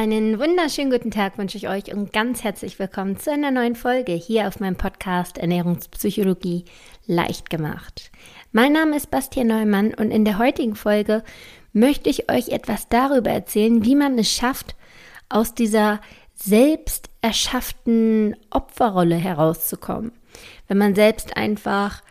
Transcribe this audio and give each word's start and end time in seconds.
Einen 0.00 0.38
wunderschönen 0.38 0.92
guten 0.92 1.10
Tag 1.10 1.38
wünsche 1.38 1.58
ich 1.58 1.68
euch 1.68 1.92
und 1.92 2.12
ganz 2.12 2.44
herzlich 2.44 2.78
willkommen 2.78 3.18
zu 3.18 3.32
einer 3.32 3.50
neuen 3.50 3.74
Folge 3.74 4.12
hier 4.12 4.46
auf 4.46 4.60
meinem 4.60 4.76
Podcast 4.76 5.38
Ernährungspsychologie 5.38 6.66
leicht 7.08 7.50
gemacht. 7.50 8.12
Mein 8.52 8.74
Name 8.74 8.96
ist 8.96 9.10
Bastian 9.10 9.48
Neumann 9.48 9.92
und 9.94 10.12
in 10.12 10.24
der 10.24 10.38
heutigen 10.38 10.76
Folge 10.76 11.24
möchte 11.72 12.10
ich 12.10 12.30
euch 12.30 12.50
etwas 12.50 12.88
darüber 12.88 13.30
erzählen, 13.30 13.84
wie 13.84 13.96
man 13.96 14.16
es 14.20 14.30
schafft, 14.30 14.76
aus 15.28 15.56
dieser 15.56 16.00
selbst 16.32 17.10
erschafften 17.20 18.36
Opferrolle 18.50 19.16
herauszukommen. 19.16 20.12
Wenn 20.68 20.78
man 20.78 20.94
selbst 20.94 21.36
einfach 21.36 22.04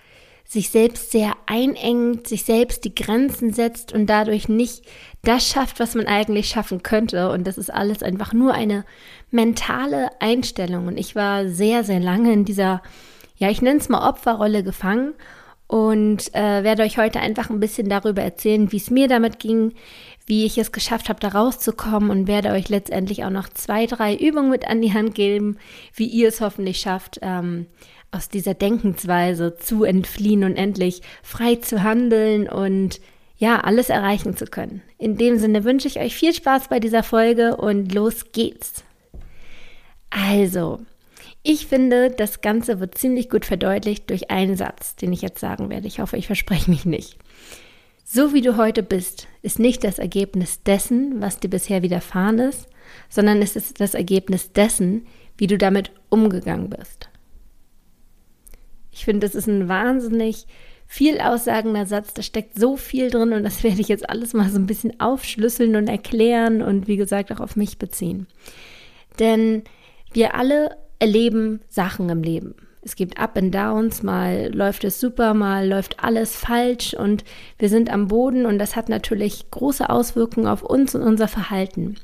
sich 0.47 0.69
selbst 0.69 1.11
sehr 1.11 1.33
einengt, 1.45 2.27
sich 2.27 2.45
selbst 2.45 2.85
die 2.85 2.95
Grenzen 2.95 3.51
setzt 3.53 3.91
und 3.91 4.07
dadurch 4.07 4.47
nicht 4.47 4.85
das 5.23 5.45
schafft, 5.45 5.81
was 5.81 5.93
man 5.93 6.07
eigentlich 6.07 6.47
schaffen 6.47 6.83
könnte. 6.83 7.29
Und 7.31 7.45
das 7.45 7.57
ist 7.57 7.71
alles 7.71 8.01
einfach 8.01 8.31
nur 8.31 8.53
eine 8.53 8.85
mentale 9.29 10.09
Einstellung. 10.21 10.87
Und 10.87 10.97
ich 10.97 11.15
war 11.15 11.49
sehr, 11.49 11.83
sehr 11.83 11.99
lange 11.99 12.31
in 12.31 12.45
dieser, 12.45 12.81
ja, 13.35 13.49
ich 13.49 13.61
nenne 13.61 13.79
es 13.79 13.89
mal 13.89 14.07
Opferrolle 14.07 14.63
gefangen 14.63 15.13
und 15.67 16.33
äh, 16.33 16.63
werde 16.63 16.83
euch 16.83 16.97
heute 16.97 17.19
einfach 17.19 17.49
ein 17.49 17.59
bisschen 17.59 17.89
darüber 17.89 18.21
erzählen, 18.21 18.71
wie 18.71 18.77
es 18.77 18.89
mir 18.89 19.09
damit 19.09 19.39
ging, 19.39 19.73
wie 20.25 20.45
ich 20.45 20.57
es 20.57 20.71
geschafft 20.71 21.09
habe, 21.09 21.19
da 21.19 21.27
rauszukommen 21.27 22.09
und 22.09 22.27
werde 22.27 22.51
euch 22.51 22.69
letztendlich 22.69 23.25
auch 23.25 23.29
noch 23.29 23.49
zwei, 23.49 23.85
drei 23.85 24.15
Übungen 24.15 24.49
mit 24.49 24.65
an 24.65 24.81
die 24.81 24.93
Hand 24.93 25.13
geben, 25.13 25.57
wie 25.93 26.07
ihr 26.07 26.29
es 26.29 26.39
hoffentlich 26.39 26.77
schafft, 26.79 27.19
ähm, 27.21 27.65
aus 28.11 28.29
dieser 28.29 28.53
Denkensweise 28.53 29.57
zu 29.57 29.83
entfliehen 29.83 30.43
und 30.43 30.55
endlich 30.55 31.01
frei 31.23 31.55
zu 31.55 31.83
handeln 31.83 32.47
und 32.47 32.99
ja, 33.37 33.59
alles 33.59 33.89
erreichen 33.89 34.35
zu 34.35 34.45
können. 34.45 34.81
In 34.97 35.17
dem 35.17 35.37
Sinne 35.37 35.63
wünsche 35.63 35.87
ich 35.87 35.99
euch 35.99 36.15
viel 36.15 36.33
Spaß 36.33 36.69
bei 36.69 36.79
dieser 36.79 37.03
Folge 37.03 37.55
und 37.57 37.93
los 37.93 38.31
geht's. 38.31 38.83
Also, 40.09 40.79
ich 41.43 41.67
finde, 41.67 42.09
das 42.09 42.41
Ganze 42.41 42.79
wird 42.79 42.97
ziemlich 42.97 43.29
gut 43.29 43.45
verdeutlicht 43.45 44.09
durch 44.09 44.31
einen 44.31 44.57
Satz, 44.57 44.95
den 44.95 45.13
ich 45.13 45.21
jetzt 45.21 45.39
sagen 45.39 45.69
werde. 45.69 45.87
Ich 45.87 45.99
hoffe, 45.99 46.17
ich 46.17 46.27
verspreche 46.27 46.69
mich 46.69 46.85
nicht. 46.85 47.17
So 48.03 48.33
wie 48.33 48.41
du 48.41 48.57
heute 48.57 48.83
bist, 48.83 49.27
ist 49.41 49.59
nicht 49.59 49.83
das 49.83 49.99
Ergebnis 49.99 50.63
dessen, 50.63 51.21
was 51.21 51.39
dir 51.39 51.49
bisher 51.49 51.83
widerfahren 51.83 52.39
ist, 52.39 52.67
sondern 53.09 53.41
es 53.41 53.55
ist 53.55 53.79
das 53.81 53.93
Ergebnis 53.93 54.53
dessen, 54.53 55.05
wie 55.37 55.47
du 55.47 55.57
damit 55.57 55.91
umgegangen 56.09 56.69
bist. 56.69 57.09
Ich 58.97 59.05
finde, 59.05 59.27
das 59.27 59.35
ist 59.35 59.47
ein 59.47 59.69
wahnsinnig 59.69 60.47
viel 60.87 61.19
aussagender 61.19 61.85
Satz. 61.85 62.15
Da 62.15 62.23
steckt 62.23 62.57
so 62.57 62.77
viel 62.77 63.11
drin 63.11 63.31
und 63.31 63.43
das 63.43 63.63
werde 63.63 63.79
ich 63.79 63.89
jetzt 63.89 64.09
alles 64.09 64.33
mal 64.33 64.49
so 64.49 64.57
ein 64.57 64.65
bisschen 64.65 64.99
aufschlüsseln 64.99 65.75
und 65.75 65.87
erklären 65.87 66.63
und 66.63 66.87
wie 66.87 66.97
gesagt 66.97 67.31
auch 67.31 67.39
auf 67.39 67.55
mich 67.55 67.77
beziehen. 67.77 68.25
Denn 69.19 69.63
wir 70.13 70.33
alle 70.33 70.77
erleben 70.97 71.61
Sachen 71.69 72.09
im 72.09 72.23
Leben. 72.23 72.55
Es 72.81 72.95
gibt 72.95 73.19
Up 73.19 73.37
and 73.37 73.53
Downs, 73.53 74.01
mal 74.01 74.49
läuft 74.51 74.83
es 74.83 74.99
super, 74.99 75.35
mal 75.35 75.67
läuft 75.67 76.03
alles 76.03 76.35
falsch 76.35 76.95
und 76.95 77.23
wir 77.59 77.69
sind 77.69 77.91
am 77.91 78.07
Boden 78.07 78.47
und 78.47 78.57
das 78.57 78.75
hat 78.75 78.89
natürlich 78.89 79.51
große 79.51 79.89
Auswirkungen 79.89 80.47
auf 80.47 80.63
uns 80.63 80.95
und 80.95 81.03
unser 81.03 81.27
Verhalten. 81.27 81.97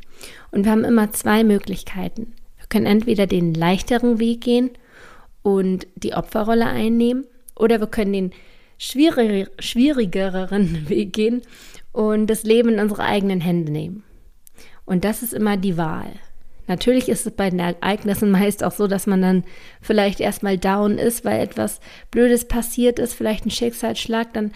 Und 0.52 0.66
wir 0.66 0.72
haben 0.72 0.84
immer 0.84 1.12
zwei 1.12 1.44
Möglichkeiten. 1.44 2.34
Wir 2.58 2.68
können 2.68 2.86
entweder 2.86 3.26
den 3.26 3.56
leichteren 3.56 4.20
Weg 4.20 4.42
gehen 4.42 4.72
und 5.44 5.88
die 5.96 6.14
Opferrolle 6.14 6.66
einnehmen 6.66 7.26
oder 7.56 7.80
wir 7.80 7.88
können 7.88 8.14
den 8.14 8.32
schwierig, 8.78 9.50
schwierigeren 9.60 10.90
Weg 10.90 11.14
gehen 11.14 11.44
und 11.92 12.28
das 12.28 12.44
Leben 12.44 12.70
in 12.70 12.80
unsere 12.80 13.04
eigenen 13.04 13.42
Hände 13.42 13.72
nehmen. 13.72 14.04
Und 14.86 15.06
das 15.06 15.24
ist 15.24 15.34
immer 15.34 15.58
die 15.58 15.78
Wahl. 15.78 16.12
Natürlich 16.68 17.10
ist 17.10 17.26
es 17.26 17.34
bei 17.34 17.50
den 17.50 17.60
Ereignissen 17.60 18.32
meist 18.32 18.64
auch 18.64 18.72
so, 18.72 18.88
dass 18.88 19.06
man 19.06 19.22
dann 19.22 19.44
vielleicht 19.82 20.20
erstmal 20.22 20.58
down 20.58 20.98
ist, 20.98 21.26
weil 21.26 21.42
etwas 21.42 21.82
Blödes 22.10 22.48
passiert 22.48 23.00
ist, 23.00 23.14
vielleicht 23.14 23.46
ein 23.46 23.52
Schicksalsschlag, 23.52 24.34
dann 24.34 24.52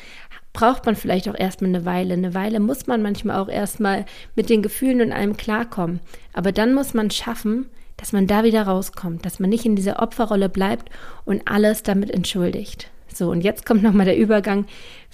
braucht 0.53 0.85
man 0.85 0.95
vielleicht 0.95 1.28
auch 1.29 1.38
erstmal 1.38 1.69
eine 1.69 1.85
Weile. 1.85 2.13
Eine 2.13 2.33
Weile 2.33 2.59
muss 2.59 2.88
man 2.88 3.01
manchmal 3.01 3.38
auch 3.39 3.50
erstmal 3.50 4.06
mit 4.35 4.50
den 4.50 4.62
Gefühlen 4.62 5.01
und 5.01 5.12
allem 5.12 5.38
klarkommen. 5.38 6.00
Aber 6.33 6.51
dann 6.51 6.73
muss 6.73 6.94
man 6.94 7.12
schaffen, 7.12 7.69
dass 7.97 8.13
man 8.13 8.28
da 8.28 8.44
wieder 8.44 8.63
rauskommt, 8.63 9.25
dass 9.25 9.40
man 9.40 9.50
nicht 9.50 9.66
in 9.66 9.75
dieser 9.75 10.02
Opferrolle 10.02 10.50
bleibt 10.50 10.90
und 11.25 11.41
alles 11.46 11.84
damit 11.84 12.12
entschuldigt. 12.12 12.90
So, 13.13 13.31
und 13.31 13.41
jetzt 13.41 13.66
kommt 13.66 13.84
nochmal 13.84 14.06
der 14.06 14.18
Übergang. 14.18 14.66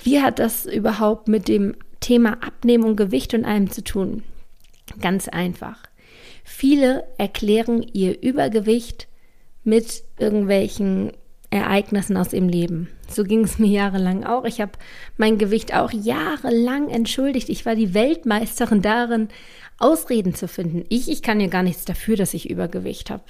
Wie 0.03 0.21
hat 0.21 0.39
das 0.39 0.65
überhaupt 0.65 1.27
mit 1.27 1.47
dem 1.47 1.75
Thema 2.01 2.33
Abnehmen 2.43 2.83
und 2.83 2.97
Gewicht 2.97 3.33
und 3.33 3.45
allem 3.45 3.71
zu 3.71 3.83
tun? 3.83 4.23
Ganz 4.99 5.29
einfach. 5.29 5.77
Viele 6.43 7.05
erklären 7.17 7.81
ihr 7.93 8.21
Übergewicht 8.21 9.07
mit 9.63 10.03
irgendwelchen 10.19 11.13
Ereignissen 11.53 12.17
aus 12.17 12.33
ihrem 12.33 12.49
Leben. 12.49 12.89
So 13.07 13.23
ging 13.23 13.41
es 13.43 13.59
mir 13.59 13.69
jahrelang 13.69 14.23
auch. 14.23 14.43
Ich 14.43 14.59
habe 14.59 14.71
mein 15.17 15.37
Gewicht 15.37 15.73
auch 15.75 15.91
jahrelang 15.91 16.89
entschuldigt. 16.89 17.47
Ich 17.47 17.65
war 17.65 17.75
die 17.75 17.93
Weltmeisterin 17.93 18.81
darin, 18.81 19.29
Ausreden 19.83 20.33
zu 20.33 20.47
finden. 20.47 20.85
Ich, 20.87 21.09
ich 21.11 21.21
kann 21.21 21.41
ja 21.41 21.47
gar 21.47 21.61
nichts 21.61 21.83
dafür, 21.83 22.15
dass 22.15 22.33
ich 22.33 22.49
Übergewicht 22.49 23.09
habe. 23.09 23.23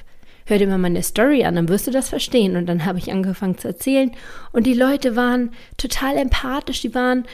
Hör 0.46 0.58
dir 0.60 0.68
mal 0.68 0.78
meine 0.78 1.02
Story 1.02 1.46
an, 1.46 1.56
dann 1.56 1.70
wirst 1.70 1.88
du 1.88 1.92
das 1.92 2.10
verstehen. 2.10 2.56
Und 2.56 2.68
dann 2.68 2.86
habe 2.86 3.00
ich 3.00 3.12
angefangen 3.12 3.58
zu 3.58 3.70
erzählen. 3.70 4.12
Und 4.52 4.68
die 4.68 4.74
Leute 4.74 5.16
waren 5.16 5.52
total 5.78 6.18
empathisch, 6.18 6.82
die 6.82 6.94
waren 6.94 7.26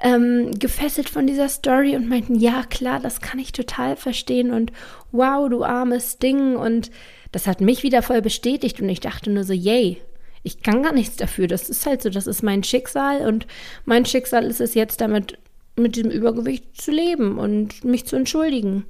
ähm, 0.00 0.50
gefesselt 0.58 1.08
von 1.08 1.26
dieser 1.26 1.48
Story 1.48 1.96
und 1.96 2.08
meinten, 2.08 2.34
ja 2.34 2.64
klar, 2.68 3.00
das 3.00 3.20
kann 3.20 3.38
ich 3.38 3.52
total 3.52 3.96
verstehen. 3.96 4.52
Und 4.52 4.72
wow, 5.10 5.48
du 5.48 5.64
armes 5.64 6.18
Ding. 6.18 6.56
Und 6.56 6.90
das 7.32 7.46
hat 7.46 7.62
mich 7.62 7.82
wieder 7.82 8.02
voll 8.02 8.20
bestätigt. 8.20 8.80
Und 8.80 8.90
ich 8.90 9.00
dachte 9.00 9.30
nur 9.30 9.44
so, 9.44 9.54
yay, 9.54 10.02
ich 10.42 10.62
kann 10.62 10.82
gar 10.82 10.92
nichts 10.92 11.16
dafür. 11.16 11.46
Das 11.46 11.70
ist 11.70 11.86
halt 11.86 12.02
so, 12.02 12.10
das 12.10 12.26
ist 12.26 12.42
mein 12.42 12.62
Schicksal. 12.62 13.26
Und 13.26 13.46
mein 13.86 14.04
Schicksal 14.04 14.44
ist 14.44 14.60
es 14.60 14.74
jetzt 14.74 15.00
damit 15.00 15.38
mit 15.76 15.96
diesem 15.96 16.10
Übergewicht 16.10 16.80
zu 16.80 16.90
leben 16.90 17.38
und 17.38 17.84
mich 17.84 18.06
zu 18.06 18.16
entschuldigen. 18.16 18.84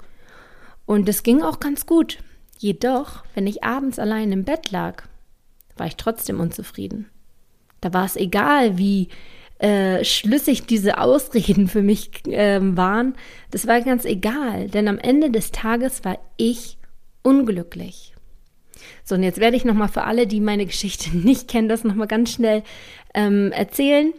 Und 0.85 1.07
es 1.09 1.23
ging 1.23 1.41
auch 1.41 1.59
ganz 1.59 1.85
gut. 1.85 2.19
Jedoch, 2.57 3.23
wenn 3.35 3.45
ich 3.45 3.63
abends 3.63 3.99
allein 3.99 4.31
im 4.31 4.43
Bett 4.43 4.71
lag, 4.71 5.03
war 5.75 5.87
ich 5.87 5.95
trotzdem 5.95 6.39
unzufrieden. 6.39 7.09
Da 7.81 7.93
war 7.93 8.05
es 8.05 8.15
egal, 8.15 8.77
wie 8.77 9.09
äh, 9.59 10.03
schlüssig 10.03 10.65
diese 10.65 10.99
Ausreden 10.99 11.67
für 11.67 11.81
mich 11.81 12.25
äh, 12.27 12.59
waren. 12.61 13.15
Das 13.51 13.67
war 13.67 13.81
ganz 13.81 14.05
egal, 14.05 14.69
denn 14.69 14.87
am 14.87 14.97
Ende 14.97 15.29
des 15.29 15.51
Tages 15.51 16.03
war 16.05 16.19
ich 16.37 16.77
unglücklich. 17.23 18.13
So, 19.03 19.15
und 19.15 19.23
jetzt 19.23 19.39
werde 19.39 19.57
ich 19.57 19.65
nochmal 19.65 19.87
für 19.87 20.03
alle, 20.03 20.27
die 20.27 20.39
meine 20.39 20.65
Geschichte 20.65 21.09
nicht 21.17 21.47
kennen, 21.47 21.69
das 21.69 21.83
nochmal 21.83 22.07
ganz 22.07 22.31
schnell 22.31 22.63
ähm, 23.13 23.51
erzählen. 23.51 24.13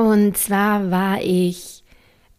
Und 0.00 0.36
zwar 0.38 0.90
war 0.90 1.20
ich 1.20 1.84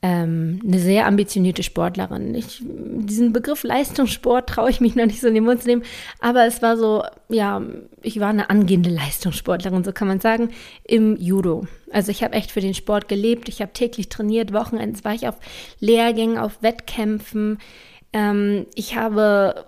ähm, 0.02 0.60
eine 0.66 0.80
sehr 0.80 1.06
ambitionierte 1.06 1.62
Sportlerin. 1.62 2.34
Ich, 2.34 2.60
diesen 2.60 3.34
Begriff 3.34 3.64
Leistungssport 3.64 4.50
traue 4.50 4.72
ich 4.72 4.82
mich 4.82 4.96
noch 4.96 5.06
nicht 5.06 5.22
so 5.22 5.28
in 5.28 5.36
den 5.36 5.44
Mund 5.44 5.62
zu 5.62 5.68
nehmen, 5.68 5.84
aber 6.20 6.46
es 6.48 6.64
war 6.64 6.76
so, 6.76 7.04
ja, 7.30 7.62
ich 8.02 8.20
war 8.20 8.30
eine 8.30 8.50
angehende 8.50 8.90
Leistungssportlerin, 8.90 9.84
so 9.84 9.92
kann 9.92 10.08
man 10.08 10.20
sagen, 10.20 10.50
im 10.88 11.18
Judo. 11.18 11.68
Also 11.92 12.10
ich 12.10 12.24
habe 12.24 12.34
echt 12.34 12.50
für 12.50 12.62
den 12.62 12.74
Sport 12.74 13.08
gelebt, 13.08 13.48
ich 13.48 13.62
habe 13.62 13.74
täglich 13.74 14.10
trainiert, 14.10 14.54
Wochenends 14.54 15.04
war 15.04 15.14
ich 15.14 15.28
auf 15.28 15.36
Lehrgängen, 15.80 16.40
auf 16.40 16.64
Wettkämpfen. 16.64 17.60
Ähm, 18.12 18.66
ich 18.74 18.96
habe 18.96 19.66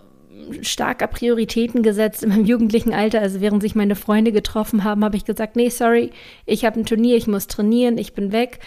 starker 0.62 1.08
Prioritäten 1.08 1.84
gesetzt 1.84 2.24
in 2.24 2.30
meinem 2.30 2.46
jugendlichen 2.46 2.94
Alter. 2.94 3.22
Also 3.22 3.42
während 3.42 3.62
sich 3.62 3.76
meine 3.76 3.96
Freunde 3.96 4.32
getroffen 4.32 4.84
haben, 4.84 5.04
habe 5.04 5.18
ich 5.18 5.26
gesagt, 5.26 5.56
nee, 5.56 5.70
sorry, 5.70 6.12
ich 6.46 6.66
habe 6.66 6.80
ein 6.80 6.86
Turnier, 6.86 7.18
ich 7.18 7.28
muss 7.28 7.48
trainieren, 7.48 7.98
ich 7.98 8.14
bin 8.14 8.32
weg. 8.32 8.60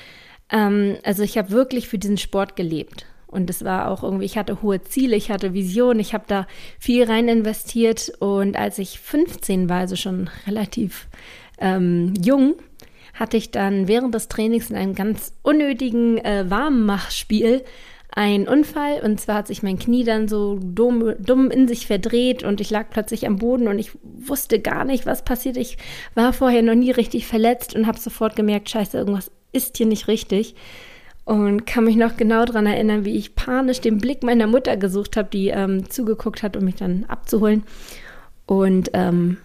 Ähm, 0.51 0.97
also 1.03 1.23
ich 1.23 1.39
habe 1.39 1.51
wirklich 1.51 1.89
für 1.89 1.99
diesen 1.99 2.19
Sport 2.19 2.57
gelebt. 2.57 3.07
Und 3.27 3.51
es 3.51 3.65
war 3.65 3.91
auch 3.91 4.03
irgendwie, 4.03 4.25
ich 4.25 4.39
hatte 4.39 4.63
hohe 4.63 4.83
Ziele, 4.83 5.17
ich 5.17 5.31
hatte 5.31 5.53
Visionen, 5.53 6.01
ich 6.01 6.15
habe 6.15 6.25
da 6.27 6.47
viel 6.79 7.05
rein 7.05 7.29
investiert. 7.29 8.13
Und 8.21 8.57
als 8.57 8.79
ich 8.79 9.01
15 9.01 9.69
war, 9.69 9.81
also 9.81 9.97
schon 9.97 10.31
relativ 10.47 11.09
ähm, 11.59 12.15
jung, 12.23 12.55
hatte 13.15 13.37
ich 13.37 13.51
dann 13.51 13.89
während 13.89 14.15
des 14.15 14.29
Trainings 14.29 14.71
in 14.71 14.77
einem 14.77 14.95
ganz 14.95 15.33
unnötigen 15.43 16.19
äh, 16.19 16.49
Warmmachspiel 16.49 17.65
ein 18.17 18.49
Unfall 18.49 19.03
und 19.05 19.21
zwar 19.21 19.37
hat 19.37 19.47
sich 19.47 19.63
mein 19.63 19.79
Knie 19.79 20.03
dann 20.03 20.27
so 20.27 20.59
dumm, 20.59 21.15
dumm 21.19 21.51
in 21.51 21.69
sich 21.69 21.87
verdreht 21.87 22.43
und 22.45 22.63
ich 22.63 22.71
lag 22.71 22.87
plötzlich 22.89 23.27
am 23.27 23.37
Boden 23.37 23.69
und 23.69 23.79
ich 23.79 23.91
wusste 24.03 24.59
gar 24.59 24.87
nicht, 24.87 25.05
was 25.05 25.23
passiert. 25.23 25.59
Ich 25.59 25.77
war 26.15 26.33
vorher 26.33 26.63
noch 26.63 26.75
nie 26.75 26.91
richtig 26.91 27.27
verletzt 27.27 27.77
und 27.77 27.87
habe 27.87 28.01
sofort 28.01 28.35
gemerkt, 28.35 28.71
scheiße, 28.71 28.97
irgendwas 28.97 29.31
ist 29.53 29.77
hier 29.77 29.85
nicht 29.85 30.09
richtig. 30.09 30.55
Und 31.27 31.67
kann 31.67 31.85
mich 31.85 31.97
noch 31.97 32.17
genau 32.17 32.47
daran 32.47 32.67
erinnern, 32.67 33.05
wie 33.05 33.17
ich 33.17 33.35
panisch 33.35 33.83
den 33.83 33.99
Blick 33.99 34.23
meiner 34.23 34.47
Mutter 34.47 34.79
gesucht 34.79 35.19
habe, 35.19 35.29
die 35.31 35.49
ähm, 35.49 35.91
zugeguckt 35.91 36.43
hat, 36.43 36.57
um 36.57 36.65
mich 36.65 36.77
dann 36.77 37.05
abzuholen. 37.09 37.65
Und 38.47 38.91
ähm, 38.95 39.37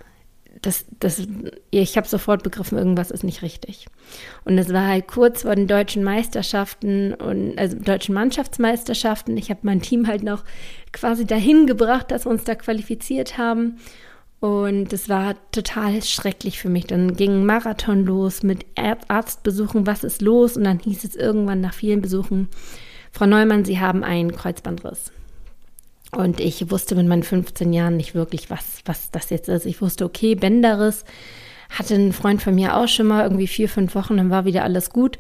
das, 0.62 0.86
das, 1.00 1.28
ich 1.72 1.98
habe 1.98 2.08
sofort 2.08 2.44
begriffen, 2.44 2.78
irgendwas 2.78 3.10
ist 3.10 3.24
nicht 3.24 3.42
richtig. 3.42 3.88
Und 4.46 4.58
es 4.58 4.72
war 4.72 4.88
halt 4.88 5.08
kurz 5.08 5.42
vor 5.42 5.56
den 5.56 5.68
deutschen 5.68 6.04
Meisterschaften 6.04 7.14
und 7.14 7.58
also 7.58 7.78
deutschen 7.78 8.14
Mannschaftsmeisterschaften. 8.14 9.38
Ich 9.38 9.50
habe 9.50 9.62
mein 9.64 9.82
Team 9.82 10.08
halt 10.08 10.24
noch 10.24 10.44
quasi 10.92 11.26
dahin 11.26 11.66
gebracht, 11.66 12.12
dass 12.12 12.26
wir 12.26 12.32
uns 12.32 12.44
da 12.44 12.56
qualifiziert 12.56 13.38
haben. 13.38 13.78
Und 14.40 14.92
es 14.92 15.08
war 15.08 15.36
total 15.52 16.02
schrecklich 16.04 16.60
für 16.60 16.70
mich. 16.70 16.88
Dann 16.88 17.16
ging 17.16 17.42
ein 17.42 17.46
Marathon 17.46 18.06
los 18.06 18.42
mit 18.42 18.66
Arztbesuchen, 18.76 19.86
was 19.86 20.04
ist 20.04 20.22
los? 20.22 20.58
Und 20.58 20.64
dann 20.64 20.80
hieß 20.80 21.04
es 21.04 21.16
irgendwann 21.16 21.62
nach 21.62 21.74
vielen 21.74 22.02
Besuchen, 22.02 22.50
Frau 23.12 23.26
Neumann, 23.26 23.66
Sie 23.66 23.80
haben 23.80 24.04
einen 24.04 24.32
Kreuzbandriss. 24.32 25.12
Und 26.16 26.40
ich 26.40 26.70
wusste 26.70 26.96
mit 26.96 27.08
meinen 27.08 27.24
15 27.24 27.72
Jahren 27.72 27.98
nicht 27.98 28.16
wirklich, 28.16 28.50
was, 28.50 28.80
was 28.86 29.12
das 29.12 29.30
jetzt 29.30 29.48
ist. 29.48 29.66
Ich 29.66 29.82
wusste, 29.82 30.06
okay, 30.06 30.36
Bänderriss. 30.36 31.06
Hatte 31.70 31.96
ein 31.96 32.12
Freund 32.12 32.42
von 32.42 32.54
mir 32.54 32.76
auch 32.76 32.90
schon 32.90 33.08
mal 33.08 33.24
irgendwie 33.24 33.48
vier, 33.48 33.70
fünf 33.70 33.96
Wochen, 33.96 34.18
dann 34.18 34.30
war 34.30 34.44
wieder 34.44 34.64
alles 34.64 34.90
gut. 34.90 35.20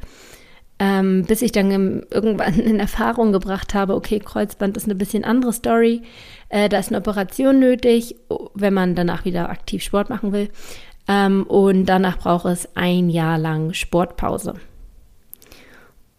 Ähm, 0.79 1.25
bis 1.25 1.41
ich 1.41 1.53
dann 1.53 1.71
im, 1.71 2.03
irgendwann 2.09 2.55
in 2.59 2.79
Erfahrung 2.79 3.31
gebracht 3.31 3.73
habe, 3.73 3.95
okay, 3.95 4.19
Kreuzband 4.19 4.75
ist 4.75 4.85
eine 4.85 4.95
bisschen 4.95 5.23
andere 5.23 5.53
Story. 5.53 6.01
Äh, 6.49 6.67
da 6.67 6.79
ist 6.79 6.89
eine 6.89 6.97
Operation 6.97 7.59
nötig, 7.59 8.15
wenn 8.53 8.73
man 8.73 8.95
danach 8.95 9.23
wieder 9.23 9.49
aktiv 9.49 9.83
Sport 9.83 10.09
machen 10.09 10.33
will. 10.33 10.49
Ähm, 11.07 11.43
und 11.43 11.85
danach 11.85 12.17
braucht 12.17 12.45
es 12.45 12.67
ein 12.75 13.09
Jahr 13.09 13.37
lang 13.37 13.73
Sportpause. 13.73 14.55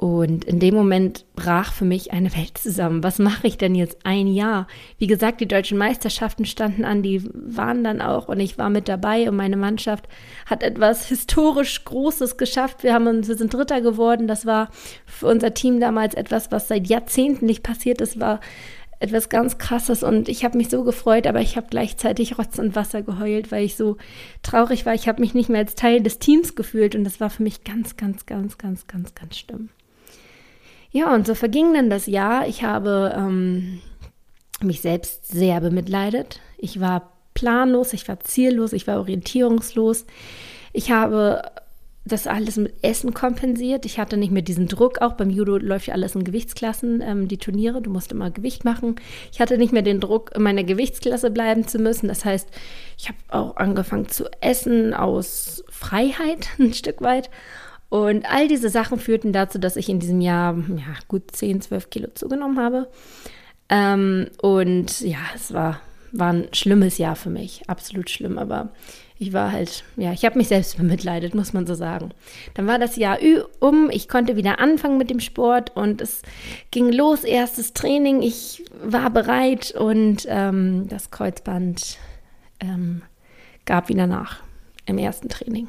Und 0.02 0.44
in 0.46 0.58
dem 0.58 0.74
Moment 0.74 1.26
brach 1.36 1.72
für 1.72 1.84
mich 1.84 2.12
eine 2.12 2.34
Welt 2.36 2.58
zusammen. 2.58 3.04
Was 3.04 3.20
mache 3.20 3.46
ich 3.46 3.56
denn 3.56 3.76
jetzt 3.76 3.98
ein 4.02 4.26
Jahr? 4.26 4.66
Wie 4.98 5.06
gesagt, 5.06 5.40
die 5.40 5.46
deutschen 5.46 5.78
Meisterschaften 5.78 6.44
standen 6.44 6.84
an, 6.84 7.04
die 7.04 7.22
waren 7.32 7.84
dann 7.84 8.00
auch 8.00 8.26
und 8.26 8.40
ich 8.40 8.58
war 8.58 8.68
mit 8.68 8.88
dabei 8.88 9.28
und 9.28 9.36
meine 9.36 9.56
Mannschaft 9.56 10.08
hat 10.44 10.64
etwas 10.64 11.06
historisch 11.06 11.84
Großes 11.84 12.36
geschafft. 12.36 12.82
Wir 12.82 12.94
haben 12.94 13.24
wir 13.24 13.36
sind 13.36 13.54
Dritter 13.54 13.80
geworden. 13.80 14.26
Das 14.26 14.44
war 14.44 14.70
für 15.06 15.28
unser 15.28 15.54
Team 15.54 15.78
damals 15.78 16.14
etwas, 16.14 16.50
was 16.50 16.66
seit 16.66 16.88
Jahrzehnten 16.88 17.46
nicht 17.46 17.62
passiert 17.62 18.00
ist, 18.00 18.18
war 18.18 18.40
etwas 18.98 19.28
ganz 19.28 19.58
Krasses 19.58 20.02
und 20.02 20.28
ich 20.28 20.44
habe 20.44 20.58
mich 20.58 20.68
so 20.68 20.82
gefreut, 20.82 21.28
aber 21.28 21.40
ich 21.40 21.56
habe 21.56 21.68
gleichzeitig 21.70 22.38
Rotz 22.38 22.58
und 22.58 22.74
Wasser 22.74 23.02
geheult, 23.02 23.52
weil 23.52 23.64
ich 23.64 23.76
so 23.76 23.98
traurig 24.42 24.84
war. 24.84 24.94
Ich 24.94 25.06
habe 25.06 25.20
mich 25.20 25.32
nicht 25.32 25.48
mehr 25.48 25.60
als 25.60 25.76
Teil 25.76 26.00
des 26.00 26.18
Teams 26.18 26.56
gefühlt 26.56 26.96
und 26.96 27.04
das 27.04 27.20
war 27.20 27.30
für 27.30 27.44
mich 27.44 27.62
ganz, 27.62 27.96
ganz, 27.96 28.26
ganz, 28.26 28.58
ganz, 28.58 28.88
ganz, 28.88 29.14
ganz 29.14 29.38
schlimm. 29.38 29.68
Ja, 30.92 31.14
und 31.14 31.26
so 31.26 31.34
verging 31.34 31.72
dann 31.74 31.90
das 31.90 32.06
Jahr. 32.06 32.46
Ich 32.46 32.62
habe 32.62 33.14
ähm, 33.16 33.80
mich 34.60 34.82
selbst 34.82 35.28
sehr 35.28 35.60
bemitleidet. 35.60 36.40
Ich 36.58 36.80
war 36.80 37.12
planlos, 37.34 37.94
ich 37.94 38.06
war 38.08 38.20
ziellos, 38.20 38.72
ich 38.72 38.86
war 38.86 38.98
orientierungslos. 38.98 40.04
Ich 40.72 40.90
habe 40.90 41.42
das 42.04 42.26
alles 42.26 42.56
mit 42.56 42.74
Essen 42.82 43.14
kompensiert. 43.14 43.86
Ich 43.86 43.98
hatte 43.98 44.16
nicht 44.16 44.32
mehr 44.32 44.42
diesen 44.42 44.66
Druck. 44.66 45.00
Auch 45.00 45.12
beim 45.12 45.30
Judo 45.30 45.56
läuft 45.56 45.86
ja 45.86 45.94
alles 45.94 46.14
in 46.14 46.24
Gewichtsklassen, 46.24 47.00
ähm, 47.00 47.28
die 47.28 47.38
Turniere. 47.38 47.80
Du 47.80 47.90
musst 47.90 48.10
immer 48.10 48.30
Gewicht 48.30 48.64
machen. 48.64 48.96
Ich 49.32 49.40
hatte 49.40 49.56
nicht 49.56 49.72
mehr 49.72 49.82
den 49.82 50.00
Druck, 50.00 50.32
in 50.34 50.42
meiner 50.42 50.64
Gewichtsklasse 50.64 51.30
bleiben 51.30 51.66
zu 51.68 51.78
müssen. 51.78 52.08
Das 52.08 52.24
heißt, 52.24 52.48
ich 52.98 53.08
habe 53.08 53.18
auch 53.28 53.56
angefangen 53.56 54.08
zu 54.08 54.24
essen 54.40 54.94
aus 54.94 55.64
Freiheit 55.70 56.48
ein 56.58 56.74
Stück 56.74 57.00
weit 57.02 57.30
und 57.92 58.24
all 58.24 58.48
diese 58.48 58.70
Sachen 58.70 58.98
führten 58.98 59.34
dazu, 59.34 59.58
dass 59.58 59.76
ich 59.76 59.90
in 59.90 59.98
diesem 59.98 60.22
Jahr 60.22 60.56
ja, 60.56 60.94
gut 61.08 61.30
10, 61.30 61.60
12 61.60 61.90
Kilo 61.90 62.08
zugenommen 62.14 62.58
habe. 62.58 62.88
Ähm, 63.68 64.28
und 64.40 65.02
ja, 65.02 65.18
es 65.34 65.52
war, 65.52 65.78
war 66.10 66.32
ein 66.32 66.48
schlimmes 66.52 66.96
Jahr 66.96 67.16
für 67.16 67.28
mich, 67.28 67.68
absolut 67.68 68.08
schlimm, 68.08 68.38
aber 68.38 68.70
ich 69.18 69.34
war 69.34 69.52
halt, 69.52 69.84
ja, 69.98 70.10
ich 70.14 70.24
habe 70.24 70.38
mich 70.38 70.48
selbst 70.48 70.76
bemitleidet, 70.78 71.34
muss 71.34 71.52
man 71.52 71.66
so 71.66 71.74
sagen. 71.74 72.14
Dann 72.54 72.66
war 72.66 72.78
das 72.78 72.96
Jahr 72.96 73.18
um, 73.58 73.90
ich 73.90 74.08
konnte 74.08 74.36
wieder 74.36 74.58
anfangen 74.58 74.96
mit 74.96 75.10
dem 75.10 75.20
Sport 75.20 75.76
und 75.76 76.00
es 76.00 76.22
ging 76.70 76.90
los, 76.90 77.24
erstes 77.24 77.74
Training, 77.74 78.22
ich 78.22 78.64
war 78.82 79.10
bereit 79.10 79.74
und 79.78 80.24
ähm, 80.28 80.88
das 80.88 81.10
Kreuzband 81.10 81.98
ähm, 82.58 83.02
gab 83.66 83.90
wieder 83.90 84.06
nach 84.06 84.38
im 84.86 84.96
ersten 84.96 85.28
Training. 85.28 85.68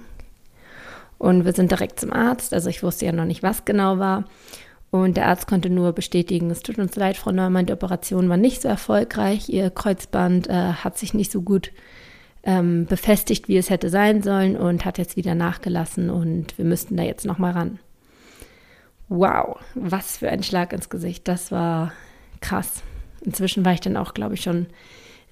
Und 1.24 1.46
wir 1.46 1.54
sind 1.54 1.72
direkt 1.72 2.02
zum 2.02 2.12
Arzt. 2.12 2.54
Also 2.54 2.70
ich 2.70 2.84
wusste 2.84 3.06
ja 3.06 3.14
noch 3.14 3.24
nicht, 3.24 3.44
was 3.44 3.64
genau 3.64 3.98
war. 3.98 4.26
Und 4.92 5.16
der 5.16 5.28
Arzt 5.28 5.48
konnte 5.48 5.70
nur 5.70 5.94
bestätigen, 5.94 6.52
es 6.52 6.64
tut 6.64 6.78
uns 6.78 6.98
leid, 6.98 7.16
Frau 7.16 7.32
Neumann, 7.32 7.66
die 7.66 7.72
Operation 7.72 8.28
war 8.28 8.36
nicht 8.36 8.62
so 8.62 8.68
erfolgreich. 8.68 9.48
Ihr 9.48 9.70
Kreuzband 9.70 10.50
äh, 10.50 10.74
hat 10.74 10.98
sich 10.98 11.14
nicht 11.14 11.32
so 11.32 11.42
gut 11.42 11.72
ähm, 12.44 12.88
befestigt, 12.88 13.48
wie 13.48 13.56
es 13.56 13.70
hätte 13.70 13.90
sein 13.90 14.22
sollen 14.22 14.58
und 14.58 14.84
hat 14.84 14.98
jetzt 14.98 15.16
wieder 15.16 15.34
nachgelassen 15.34 16.10
und 16.10 16.58
wir 16.58 16.66
müssten 16.66 16.98
da 16.98 17.04
jetzt 17.04 17.26
nochmal 17.26 17.54
ran. 17.54 17.80
Wow, 19.08 19.62
was 19.76 20.18
für 20.18 20.28
ein 20.28 20.44
Schlag 20.44 20.74
ins 20.74 20.90
Gesicht. 20.90 21.26
Das 21.30 21.54
war 21.54 21.94
krass. 22.42 22.84
Inzwischen 23.22 23.64
war 23.64 23.72
ich 23.72 23.82
dann 23.82 23.96
auch, 23.96 24.14
glaube 24.14 24.34
ich, 24.34 24.42
schon 24.42 24.66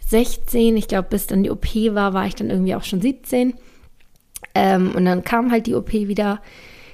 16. 0.08 0.78
Ich 0.78 0.88
glaube, 0.88 1.10
bis 1.10 1.28
dann 1.28 1.44
die 1.44 1.52
OP 1.52 1.76
war, 1.94 2.14
war 2.14 2.28
ich 2.28 2.36
dann 2.36 2.50
irgendwie 2.50 2.76
auch 2.76 2.86
schon 2.86 3.02
17. 3.02 3.56
Ähm, 4.54 4.92
und 4.96 5.06
dann 5.06 5.24
kam 5.24 5.52
halt 5.52 5.68
die 5.68 5.76
OP 5.76 5.94
wieder. 5.94 6.42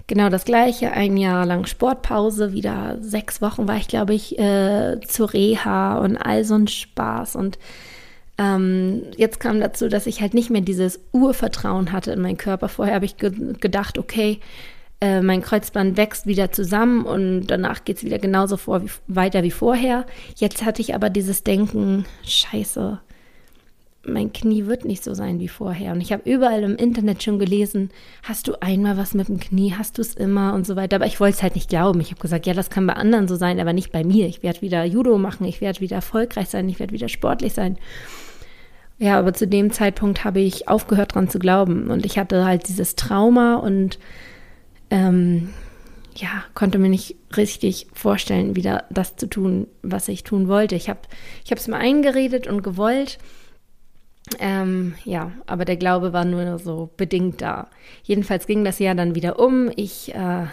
Genau 0.10 0.30
das 0.30 0.46
gleiche, 0.46 0.92
ein 0.92 1.18
Jahr 1.18 1.46
lang 1.46 1.66
Sportpause, 1.66 2.54
wieder 2.54 2.98
sechs 3.02 3.42
Wochen 3.42 3.68
war 3.68 3.76
ich, 3.76 3.90
glaube 3.90 4.14
ich, 4.14 4.40
äh, 4.40 5.02
zur 5.06 5.34
Reha 5.34 5.98
und 5.98 6.16
all 6.16 6.46
so 6.46 6.56
ein 6.56 6.70
Spaß. 6.70 7.36
Und 7.36 7.60
ähm, 8.38 9.02
jetzt 9.18 9.42
kam 9.42 9.60
dazu, 9.60 9.90
dass 9.90 10.08
ich 10.08 10.22
halt 10.22 10.34
nicht 10.34 10.50
mehr 10.50 10.62
dieses 10.62 11.02
Urvertrauen 11.12 11.92
hatte 11.92 12.12
in 12.12 12.22
meinen 12.22 12.38
Körper. 12.38 12.70
Vorher 12.70 12.96
habe 12.96 13.04
ich 13.04 13.18
ge 13.18 13.32
gedacht, 13.60 13.98
okay, 13.98 14.40
äh, 15.02 15.22
mein 15.22 15.42
Kreuzband 15.42 15.98
wächst 15.98 16.26
wieder 16.26 16.52
zusammen 16.52 17.06
und 17.06 17.48
danach 17.48 17.84
geht 17.84 17.98
es 17.98 18.04
wieder 18.04 18.18
genauso 18.18 18.58
vor 18.58 18.84
wie, 18.84 18.90
weiter 19.08 19.44
wie 19.44 19.52
vorher. 19.52 20.06
Jetzt 20.36 20.64
hatte 20.66 20.82
ich 20.82 20.96
aber 20.96 21.10
dieses 21.10 21.44
Denken, 21.44 22.06
scheiße, 22.24 23.00
mein 24.08 24.34
Knie 24.34 24.66
wird 24.66 24.86
nicht 24.86 25.04
so 25.04 25.14
sein 25.14 25.40
wie 25.40 25.48
vorher. 25.48 25.92
Und 25.92 26.02
ich 26.02 26.12
habe 26.12 26.30
überall 26.30 26.64
im 26.64 26.76
Internet 26.76 27.22
schon 27.24 27.40
gelesen, 27.40 27.90
hast 28.24 28.48
du 28.48 28.62
einmal 28.62 28.98
was 28.98 29.14
mit 29.14 29.28
dem 29.28 29.40
Knie, 29.40 29.74
hast 29.78 29.98
du 29.98 30.02
es 30.02 30.16
immer 30.16 30.54
und 30.54 30.66
so 30.66 30.76
weiter. 30.76 30.96
Aber 30.96 31.06
ich 31.06 31.20
wollte 31.20 31.38
es 31.38 31.44
halt 31.44 31.56
nicht 31.56 31.70
glauben. 31.70 32.02
Ich 32.02 32.12
habe 32.12 32.22
gesagt, 32.22 32.46
ja, 32.46 32.54
das 32.54 32.70
kann 32.70 32.88
bei 32.88 32.94
anderen 32.94 33.28
so 33.28 33.36
sein, 33.36 33.60
aber 33.60 33.74
nicht 33.74 33.92
bei 33.92 34.04
mir. 34.04 34.28
Ich 34.28 34.44
werde 34.44 34.62
wieder 34.62 34.84
Judo 34.86 35.18
machen, 35.18 35.46
ich 35.46 35.62
werde 35.62 35.82
wieder 35.82 35.98
erfolgreich 35.98 36.50
sein, 36.50 36.70
ich 36.70 36.80
werde 36.80 36.94
wieder 36.94 37.10
sportlich 37.10 37.54
sein. 37.54 37.78
Ja, 38.98 39.20
aber 39.20 39.34
zu 39.34 39.48
dem 39.48 39.72
Zeitpunkt 39.72 40.24
habe 40.24 40.40
ich 40.40 40.68
aufgehört 40.68 41.14
dran 41.14 41.30
zu 41.30 41.38
glauben. 41.38 41.90
Und 41.92 42.06
ich 42.06 42.18
hatte 42.18 42.46
halt 42.46 42.68
dieses 42.68 42.96
Trauma 42.96 43.56
und 43.56 44.00
ähm, 44.90 45.50
ja, 46.16 46.44
konnte 46.56 46.80
mir 46.80 46.90
nicht 46.90 47.16
richtig 47.36 47.88
vorstellen, 47.94 48.56
wieder 48.56 48.86
das 48.90 49.16
zu 49.18 49.28
tun, 49.28 49.68
was 49.84 50.08
ich 50.08 50.24
tun 50.24 50.48
wollte. 50.48 50.76
Ich 50.76 50.90
habe 50.90 51.02
es 51.50 51.68
mir 51.68 51.78
eingeredet 51.78 52.48
und 52.48 52.64
gewollt 52.64 53.20
ähm, 54.40 54.96
ja, 55.06 55.32
aber 55.46 55.66
der 55.66 55.78
Glaube 55.78 56.14
war 56.14 56.26
nur 56.26 56.60
so 56.60 56.90
bedingt 56.98 57.42
da. 57.42 57.68
Jedenfalls 58.04 58.48
ging 58.48 58.64
das 58.64 58.80
Jahr 58.80 58.96
dann 58.96 59.16
wieder 59.16 59.40
um. 59.40 59.72
Ich, 59.76 60.14
äh, 60.14 60.46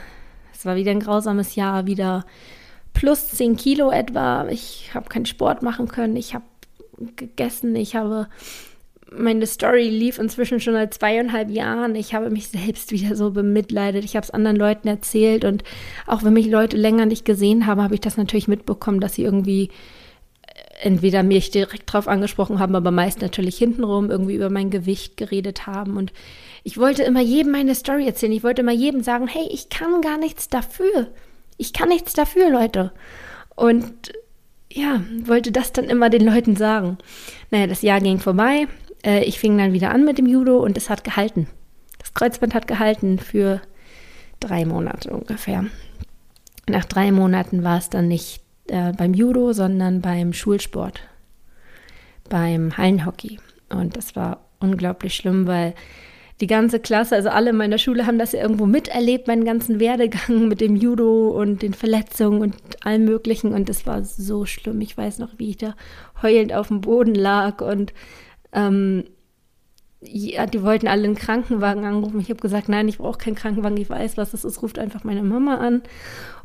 es 0.52 0.64
war 0.64 0.76
wieder 0.76 0.93
ein 0.93 1.00
grausames 1.00 1.54
Jahr, 1.54 1.87
wieder 1.87 2.25
plus 2.93 3.31
10 3.31 3.57
Kilo 3.57 3.90
etwa. 3.90 4.47
Ich 4.49 4.90
habe 4.95 5.09
keinen 5.09 5.26
Sport 5.26 5.62
machen 5.62 5.88
können. 5.88 6.16
Ich 6.16 6.35
habe 6.35 6.45
gegessen. 7.16 7.75
Ich 7.76 7.97
habe 7.97 8.28
meine 9.16 9.47
Story 9.47 9.88
lief 9.88 10.19
inzwischen 10.19 10.61
schon 10.61 10.75
seit 10.75 10.95
zweieinhalb 10.95 11.50
Jahren. 11.50 11.95
Ich 11.95 12.14
habe 12.14 12.31
mich 12.31 12.49
selbst 12.49 12.93
wieder 12.93 13.16
so 13.16 13.31
bemitleidet. 13.31 14.04
Ich 14.04 14.16
habe 14.16 14.25
es 14.25 14.31
anderen 14.31 14.57
Leuten 14.57 14.88
erzählt 14.88 15.45
und 15.45 15.64
auch 16.07 16.23
wenn 16.23 16.33
mich 16.33 16.47
Leute 16.47 16.76
länger 16.76 17.07
nicht 17.07 17.25
gesehen 17.25 17.66
haben, 17.66 17.83
habe 17.83 17.95
ich 17.95 18.00
das 18.00 18.16
natürlich 18.16 18.49
mitbekommen, 18.49 19.00
dass 19.00 19.14
sie 19.14 19.23
irgendwie 19.23 19.71
entweder 20.85 21.23
mich 21.23 21.50
direkt 21.50 21.93
drauf 21.93 22.09
angesprochen 22.09 22.59
haben, 22.59 22.75
aber 22.75 22.91
meist 22.91 23.23
natürlich 23.23 23.57
hintenrum 23.57 24.11
irgendwie 24.11 24.35
über 24.35 24.50
mein 24.50 24.71
Gewicht 24.71 25.17
geredet 25.17 25.67
haben. 25.67 25.97
Und 25.97 26.12
ich 26.62 26.79
wollte 26.79 27.03
immer 27.03 27.23
jedem 27.23 27.53
meine 27.53 27.75
Story 27.75 28.07
erzählen. 28.07 28.33
Ich 28.33 28.45
wollte 28.45 28.62
immer 28.62 28.73
jedem 28.73 29.03
sagen, 29.03 29.26
hey, 29.26 29.49
ich 29.50 29.71
kann 29.71 30.03
gar 30.03 30.19
nichts 30.19 30.49
dafür. 30.49 31.09
Ich 31.57 31.73
kann 31.73 31.88
nichts 31.88 32.12
dafür, 32.12 32.50
Leute. 32.50 32.93
Und 33.57 34.12
ja, 34.71 35.03
wollte 35.25 35.53
das 35.53 35.73
dann 35.73 35.85
immer 35.85 36.11
den 36.11 36.26
Leuten 36.26 36.57
sagen. 36.57 36.99
Naja, 37.50 37.67
das 37.67 37.83
Jahr 37.83 38.00
ging 38.00 38.19
vorbei. 38.19 38.67
Äh, 39.05 39.25
ich 39.25 39.38
fing 39.38 39.57
dann 39.57 39.73
wieder 39.73 39.91
an 39.91 40.05
mit 40.05 40.19
dem 40.19 40.26
Judo 40.26 40.59
und 40.59 40.76
es 40.76 40.91
hat 40.91 41.05
gehalten. 41.05 41.47
Das 41.99 42.12
Kreuzband 42.12 42.55
hat 42.55 42.67
gehalten 42.67 43.19
für 43.19 43.62
drei 44.41 44.67
Monate 44.67 45.11
ungefähr. 45.11 45.64
Nach 46.69 46.85
drei 46.85 47.12
Monaten 47.12 47.62
war 47.62 47.79
es 47.79 47.88
dann 47.88 48.09
nicht 48.09 48.44
äh, 48.68 48.92
beim 48.92 49.14
Judo, 49.14 49.52
sondern 49.52 50.00
beim 50.00 50.33
Schulsport, 50.33 51.00
beim 52.28 52.76
Hallenhockey. 52.76 53.38
Und 53.71 53.97
das 53.97 54.16
war 54.16 54.40
unglaublich 54.61 55.14
schlimm, 55.14 55.47
weil 55.47 55.75
die 56.40 56.47
ganze 56.47 56.80
Klasse, 56.80 57.14
also 57.14 57.28
alle 57.28 57.50
in 57.50 57.56
meiner 57.56 57.78
Schule 57.78 58.06
haben 58.06 58.18
das 58.18 58.33
ja 58.33 58.42
irgendwo 58.42 58.66
miterlebt, 58.66 59.28
meinen 59.28 59.44
ganzen 59.44 59.78
Werdegang 59.78 60.49
mit 60.49 60.61
dem 60.61 60.76
Judo 60.76 61.28
und 61.28 61.62
den 61.62 61.75
Verletzungen 61.75 62.42
und 62.42 62.54
allem 62.85 63.04
Möglichen. 63.04 63.52
Und 63.52 63.68
das 63.68 63.87
war 63.87 64.02
so 64.04 64.44
schlimm. 64.44 64.80
Ich 64.80 64.97
weiß 64.97 65.18
noch, 65.18 65.30
wie 65.38 65.50
ich 65.50 65.59
da 65.59 65.75
heulend 66.23 66.52
auf 66.52 66.68
dem 66.68 66.80
Boden 66.80 67.14
lag 67.14 67.61
und 67.61 67.94
ähm, 68.52 69.04
ja, 70.07 70.47
die 70.47 70.63
wollten 70.63 70.87
alle 70.87 71.05
einen 71.05 71.15
Krankenwagen 71.15 71.85
anrufen. 71.85 72.21
Ich 72.21 72.29
habe 72.29 72.41
gesagt, 72.41 72.69
nein, 72.69 72.89
ich 72.89 72.99
brauche 72.99 73.19
keinen 73.19 73.35
Krankenwagen, 73.35 73.77
ich 73.79 73.89
weiß, 73.89 74.17
was 74.17 74.33
das 74.33 74.45
ist, 74.45 74.63
ruft 74.63 74.79
einfach 74.79 75.05
meine 75.05 75.23
Mama 75.23 75.57
an. 75.57 75.83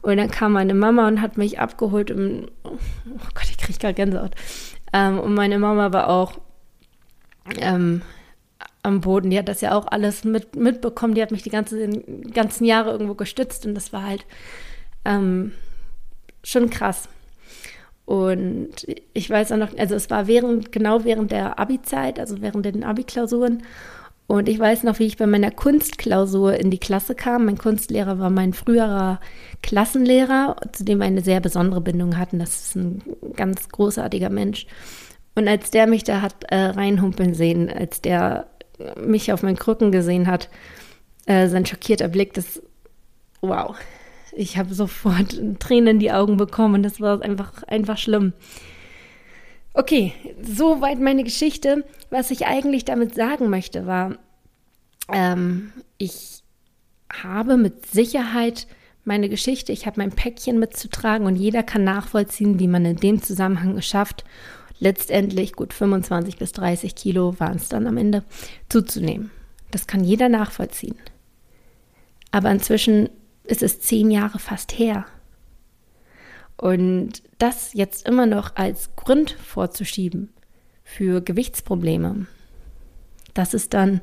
Und 0.01 0.17
dann 0.17 0.31
kam 0.31 0.53
meine 0.53 0.73
Mama 0.73 1.07
und 1.07 1.21
hat 1.21 1.37
mich 1.37 1.59
abgeholt. 1.59 2.09
Und, 2.11 2.51
oh 2.63 2.77
Gott, 3.33 3.49
ich 3.49 3.57
kriege 3.57 3.77
gerade 3.77 3.93
Gänsehaut. 3.93 4.31
Ähm, 4.93 5.19
und 5.19 5.33
meine 5.33 5.59
Mama 5.59 5.91
war 5.91 6.09
auch 6.09 6.33
ähm, 7.59 8.01
am 8.81 9.01
Boden. 9.01 9.29
Die 9.29 9.37
hat 9.37 9.49
das 9.49 9.61
ja 9.61 9.75
auch 9.75 9.87
alles 9.87 10.23
mit, 10.23 10.55
mitbekommen. 10.55 11.15
Die 11.15 11.21
hat 11.21 11.31
mich 11.31 11.43
die 11.43 11.49
ganze, 11.49 11.89
ganzen 12.33 12.65
Jahre 12.65 12.91
irgendwo 12.91 13.15
gestützt. 13.15 13.65
Und 13.65 13.75
das 13.75 13.91
war 13.91 14.05
halt 14.05 14.25
ähm, 15.03 15.51
schon 16.43 16.69
krass. 16.69 17.09
Und 18.09 18.87
ich 19.13 19.29
weiß 19.29 19.51
auch 19.51 19.57
noch, 19.57 19.77
also 19.77 19.93
es 19.93 20.09
war 20.09 20.25
während, 20.25 20.71
genau 20.71 21.03
während 21.03 21.31
der 21.31 21.59
Abi-Zeit, 21.59 22.19
also 22.19 22.41
während 22.41 22.65
den 22.65 22.83
Abi-Klausuren. 22.83 23.61
Und 24.25 24.49
ich 24.49 24.57
weiß 24.57 24.81
noch, 24.81 24.97
wie 24.97 25.05
ich 25.05 25.17
bei 25.17 25.27
meiner 25.27 25.51
Kunstklausur 25.51 26.55
in 26.55 26.71
die 26.71 26.79
Klasse 26.79 27.13
kam. 27.13 27.45
Mein 27.45 27.59
Kunstlehrer 27.59 28.17
war 28.17 28.31
mein 28.31 28.53
früherer 28.53 29.19
Klassenlehrer, 29.61 30.55
zu 30.71 30.83
dem 30.83 30.97
wir 30.97 31.05
eine 31.05 31.21
sehr 31.21 31.39
besondere 31.39 31.81
Bindung 31.81 32.17
hatten. 32.17 32.39
Das 32.39 32.59
ist 32.59 32.75
ein 32.75 33.03
ganz 33.35 33.69
großartiger 33.69 34.31
Mensch. 34.31 34.65
Und 35.35 35.47
als 35.47 35.69
der 35.69 35.85
mich 35.85 36.03
da 36.03 36.23
hat 36.23 36.45
äh, 36.45 36.55
reinhumpeln 36.55 37.35
sehen, 37.35 37.69
als 37.71 38.01
der 38.01 38.47
mich 38.99 39.31
auf 39.31 39.43
meinen 39.43 39.55
Krücken 39.55 39.91
gesehen 39.91 40.25
hat, 40.25 40.49
äh, 41.27 41.47
sein 41.47 41.67
schockierter 41.67 42.07
Blick, 42.07 42.33
das, 42.33 42.59
wow, 43.41 43.75
ich 44.35 44.57
habe 44.57 44.73
sofort 44.73 45.39
Tränen 45.59 45.95
in 45.95 45.99
die 45.99 46.11
Augen 46.11 46.37
bekommen 46.37 46.83
das 46.83 47.01
war 47.01 47.21
einfach, 47.21 47.63
einfach 47.63 47.97
schlimm. 47.97 48.33
Okay, 49.73 50.13
soweit 50.41 50.99
meine 50.99 51.23
Geschichte. 51.23 51.85
Was 52.09 52.31
ich 52.31 52.47
eigentlich 52.47 52.85
damit 52.85 53.15
sagen 53.15 53.49
möchte, 53.49 53.85
war, 53.85 54.17
ähm, 55.11 55.71
ich 55.97 56.43
habe 57.11 57.57
mit 57.57 57.85
Sicherheit 57.85 58.67
meine 59.05 59.29
Geschichte, 59.29 59.71
ich 59.71 59.85
habe 59.85 59.99
mein 59.99 60.11
Päckchen 60.11 60.59
mitzutragen 60.59 61.25
und 61.25 61.35
jeder 61.35 61.63
kann 61.63 61.83
nachvollziehen, 61.83 62.59
wie 62.59 62.67
man 62.67 62.85
in 62.85 62.97
dem 62.97 63.21
Zusammenhang 63.21 63.77
es 63.77 63.87
schafft, 63.87 64.23
letztendlich 64.79 65.53
gut 65.53 65.73
25 65.73 66.37
bis 66.37 66.51
30 66.51 66.95
Kilo 66.95 67.39
waren 67.39 67.57
es 67.57 67.69
dann 67.69 67.87
am 67.87 67.97
Ende 67.97 68.23
zuzunehmen. 68.69 69.31
Das 69.71 69.87
kann 69.87 70.03
jeder 70.03 70.29
nachvollziehen. 70.29 70.95
Aber 72.31 72.51
inzwischen 72.51 73.09
ist 73.49 73.63
es 73.63 73.81
zehn 73.81 74.11
Jahre 74.11 74.39
fast 74.39 74.77
her. 74.77 75.05
Und 76.57 77.23
das 77.37 77.73
jetzt 77.73 78.07
immer 78.07 78.25
noch 78.25 78.55
als 78.55 78.95
Grund 78.95 79.31
vorzuschieben 79.31 80.29
für 80.83 81.21
Gewichtsprobleme, 81.21 82.27
das 83.33 83.53
ist 83.53 83.73
dann 83.73 84.01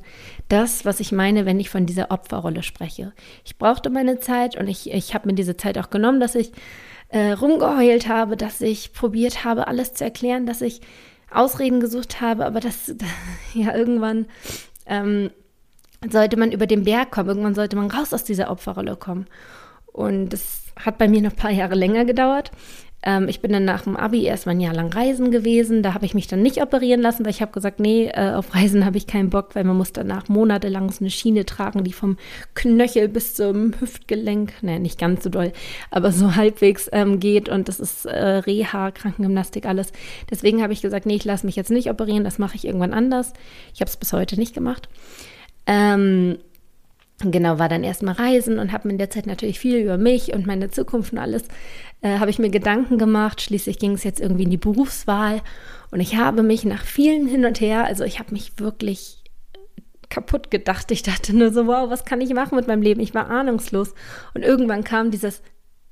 das, 0.49 0.85
was 0.85 1.01
ich 1.01 1.13
meine, 1.13 1.45
wenn 1.45 1.61
ich 1.61 1.69
von 1.69 1.85
dieser 1.85 2.11
Opferrolle 2.11 2.63
spreche. 2.63 3.13
Ich 3.45 3.59
brauchte 3.59 3.91
meine 3.91 4.21
Zeit 4.21 4.57
und 4.57 4.69
ich, 4.69 4.91
ich 4.91 5.15
habe 5.15 5.29
mir 5.29 5.35
diese 5.35 5.57
Zeit 5.57 5.77
auch 5.79 5.91
genommen, 5.91 6.21
dass 6.21 6.35
ich 6.35 6.53
äh, 7.09 7.33
rumgeheult 7.33 8.09
habe, 8.09 8.37
dass 8.37 8.61
ich 8.61 8.93
probiert 8.93 9.45
habe, 9.45 9.69
alles 9.69 9.95
zu 9.95 10.05
erklären, 10.05 10.47
dass 10.47 10.63
ich 10.63 10.81
Ausreden 11.31 11.81
gesucht 11.81 12.21
habe, 12.21 12.47
aber 12.47 12.61
das, 12.61 12.95
ja, 13.55 13.75
irgendwann 13.75 14.27
ähm, 14.87 15.31
sollte 16.11 16.37
man 16.37 16.53
über 16.53 16.67
den 16.67 16.85
Berg 16.85 17.11
kommen. 17.11 17.29
Irgendwann 17.29 17.55
sollte 17.55 17.77
man 17.77 17.91
raus 17.91 18.13
aus 18.13 18.25
dieser 18.25 18.51
Opferrolle 18.51 18.97
kommen. 18.97 19.27
Und 19.87 20.31
das 20.31 20.63
hat 20.79 20.99
bei 20.99 21.09
mir 21.09 21.23
noch 21.23 21.31
ein 21.31 21.37
paar 21.37 21.51
Jahre 21.51 21.75
länger 21.75 22.05
gedauert. 22.05 22.51
Ähm, 23.07 23.29
ich 23.29 23.41
bin 23.41 23.53
dann 23.53 23.65
nach 23.65 23.83
dem 23.83 23.97
Abi 23.97 24.25
erstmal 24.25 24.57
ein 24.57 24.61
Jahr 24.61 24.75
lang 24.75 24.93
reisen 24.93 25.31
gewesen. 25.31 25.83
Da 25.83 25.95
habe 25.95 26.05
ich 26.05 26.15
mich 26.15 26.27
dann 26.27 26.43
nicht 26.43 26.61
operieren 26.61 27.01
lassen, 27.01 27.25
weil 27.25 27.31
ich 27.31 27.41
habe 27.41 27.53
gesagt, 27.53 27.79
nee, 27.79 28.09
äh, 28.09 28.33
auf 28.33 28.55
Reisen 28.55 28.85
habe 28.85 28.99
ich 28.99 29.07
keinen 29.07 29.31
Bock, 29.31 29.55
weil 29.55 29.65
man 29.65 29.77
muss 29.77 29.93
danach 29.93 30.29
monatelang 30.29 30.91
so 30.91 31.05
eine 31.05 31.11
Schiene 31.11 31.47
tragen, 31.47 31.85
die 31.85 31.93
vom 31.93 32.17
Knöchel 32.55 33.09
bis 33.09 33.35
zum 33.35 33.79
Hüftgelenk, 33.81 34.55
naja, 34.63 34.81
nicht 34.81 34.99
ganz 34.99 35.23
so 35.23 35.31
doll, 35.31 35.53
aber 35.91 36.11
so 36.11 36.35
halbwegs 36.35 36.89
ähm, 36.93 37.21
geht. 37.21 37.49
Und 37.49 37.69
das 37.69 37.79
ist 37.79 38.07
äh, 38.07 38.19
Reha, 38.19 38.91
Krankengymnastik, 38.91 39.67
alles. 39.67 39.93
Deswegen 40.31 40.63
habe 40.63 40.73
ich 40.73 40.83
gesagt, 40.83 41.07
nee, 41.07 41.17
ich 41.17 41.25
lasse 41.25 41.47
mich 41.47 41.57
jetzt 41.57 41.71
nicht 41.71 41.89
operieren, 41.89 42.25
das 42.25 42.39
mache 42.39 42.57
ich 42.57 42.65
irgendwann 42.65 42.93
anders. 42.93 43.33
Ich 43.73 43.81
habe 43.81 43.89
es 43.89 43.97
bis 43.97 44.13
heute 44.13 44.37
nicht 44.37 44.53
gemacht. 44.55 44.89
Ähm, 45.67 46.39
genau, 47.19 47.59
war 47.59 47.69
dann 47.69 47.85
erstmal 47.85 48.15
reisen 48.15 48.59
und 48.59 48.73
habe 48.73 48.89
mir 48.89 48.93
in 48.93 48.99
der 48.99 49.11
Zeit 49.11 49.27
natürlich 49.27 49.59
viel 49.59 49.77
über 49.77 49.99
mich 49.99 50.33
und 50.33 50.47
meine 50.47 50.71
Zukunft 50.71 51.13
und 51.13 51.19
alles, 51.19 51.45
äh, 52.03 52.19
habe 52.19 52.31
ich 52.31 52.39
mir 52.39 52.51
Gedanken 52.51 52.99
gemacht. 52.99 53.41
Schließlich 53.41 53.79
ging 53.79 53.93
es 53.93 54.05
jetzt 54.05 54.21
irgendwie 54.21 54.45
in 54.45 54.51
die 54.51 54.57
Berufswahl 54.57 55.43
und 55.91 56.01
ich 56.01 56.17
habe 56.17 56.43
mich 56.43 56.65
nach 56.65 56.85
vielen 56.85 57.27
hin 57.27 57.45
und 57.45 57.61
her, 57.61 57.85
also 57.85 58.05
ich 58.05 58.19
habe 58.19 58.33
mich 58.33 58.59
wirklich 58.59 59.25
kaputt 60.09 60.51
gedacht. 60.51 60.91
Ich 60.91 61.03
dachte 61.03 61.35
nur 61.35 61.53
so, 61.53 61.67
wow, 61.67 61.91
was 61.91 62.05
kann 62.05 62.21
ich 62.21 62.33
machen 62.33 62.57
mit 62.57 62.69
meinem 62.69 62.83
Leben? 62.83 63.01
Ich 63.01 63.15
war 63.15 63.29
ahnungslos. 63.29 63.95
Und 64.35 64.43
irgendwann 64.43 64.85
kam 64.85 65.11
dieses, 65.11 65.43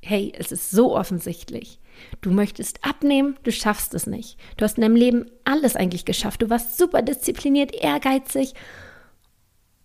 hey, 0.01 0.33
es 0.39 0.53
ist 0.53 0.71
so 0.71 0.97
offensichtlich. 0.97 1.81
Du 2.21 2.31
möchtest 2.31 2.85
abnehmen, 2.85 3.37
du 3.43 3.53
schaffst 3.53 3.95
es 3.95 4.07
nicht. 4.07 4.39
Du 4.57 4.65
hast 4.65 4.79
in 4.79 4.83
deinem 4.83 4.97
Leben 4.97 5.27
alles 5.45 5.77
eigentlich 5.77 6.05
geschafft. 6.05 6.43
Du 6.43 6.51
warst 6.51 6.77
super 6.77 7.03
diszipliniert, 7.03 7.75
ehrgeizig 7.75 8.55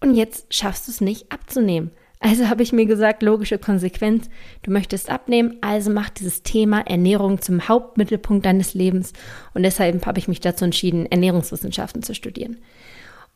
und 0.01 0.15
jetzt 0.15 0.53
schaffst 0.53 0.88
du 0.88 0.91
es 0.91 1.01
nicht 1.01 1.32
abzunehmen. 1.32 1.91
Also 2.22 2.50
habe 2.50 2.63
ich 2.63 2.74
mir 2.74 2.86
gesagt, 2.86 3.24
logische 3.24 3.58
Konsequenz, 3.58 4.29
du 4.63 4.72
möchtest 4.72 5.10
abnehmen, 5.10 5.58
also 5.62 5.89
mach 5.89 6.10
dieses 6.10 6.44
Thema 6.44 6.82
Ernährung 6.82 7.41
zum 7.41 7.70
Hauptmittelpunkt 7.70 8.46
deines 8.46 8.74
Lebens. 8.74 9.13
Und 9.53 9.63
deshalb 9.63 10.06
habe 10.06 10.20
ich 10.20 10.27
mich 10.27 10.41
dazu 10.41 10.65
entschieden, 10.65 11.06
Ernährungswissenschaften 11.06 12.03
zu 12.03 12.13
studieren. 12.13 12.58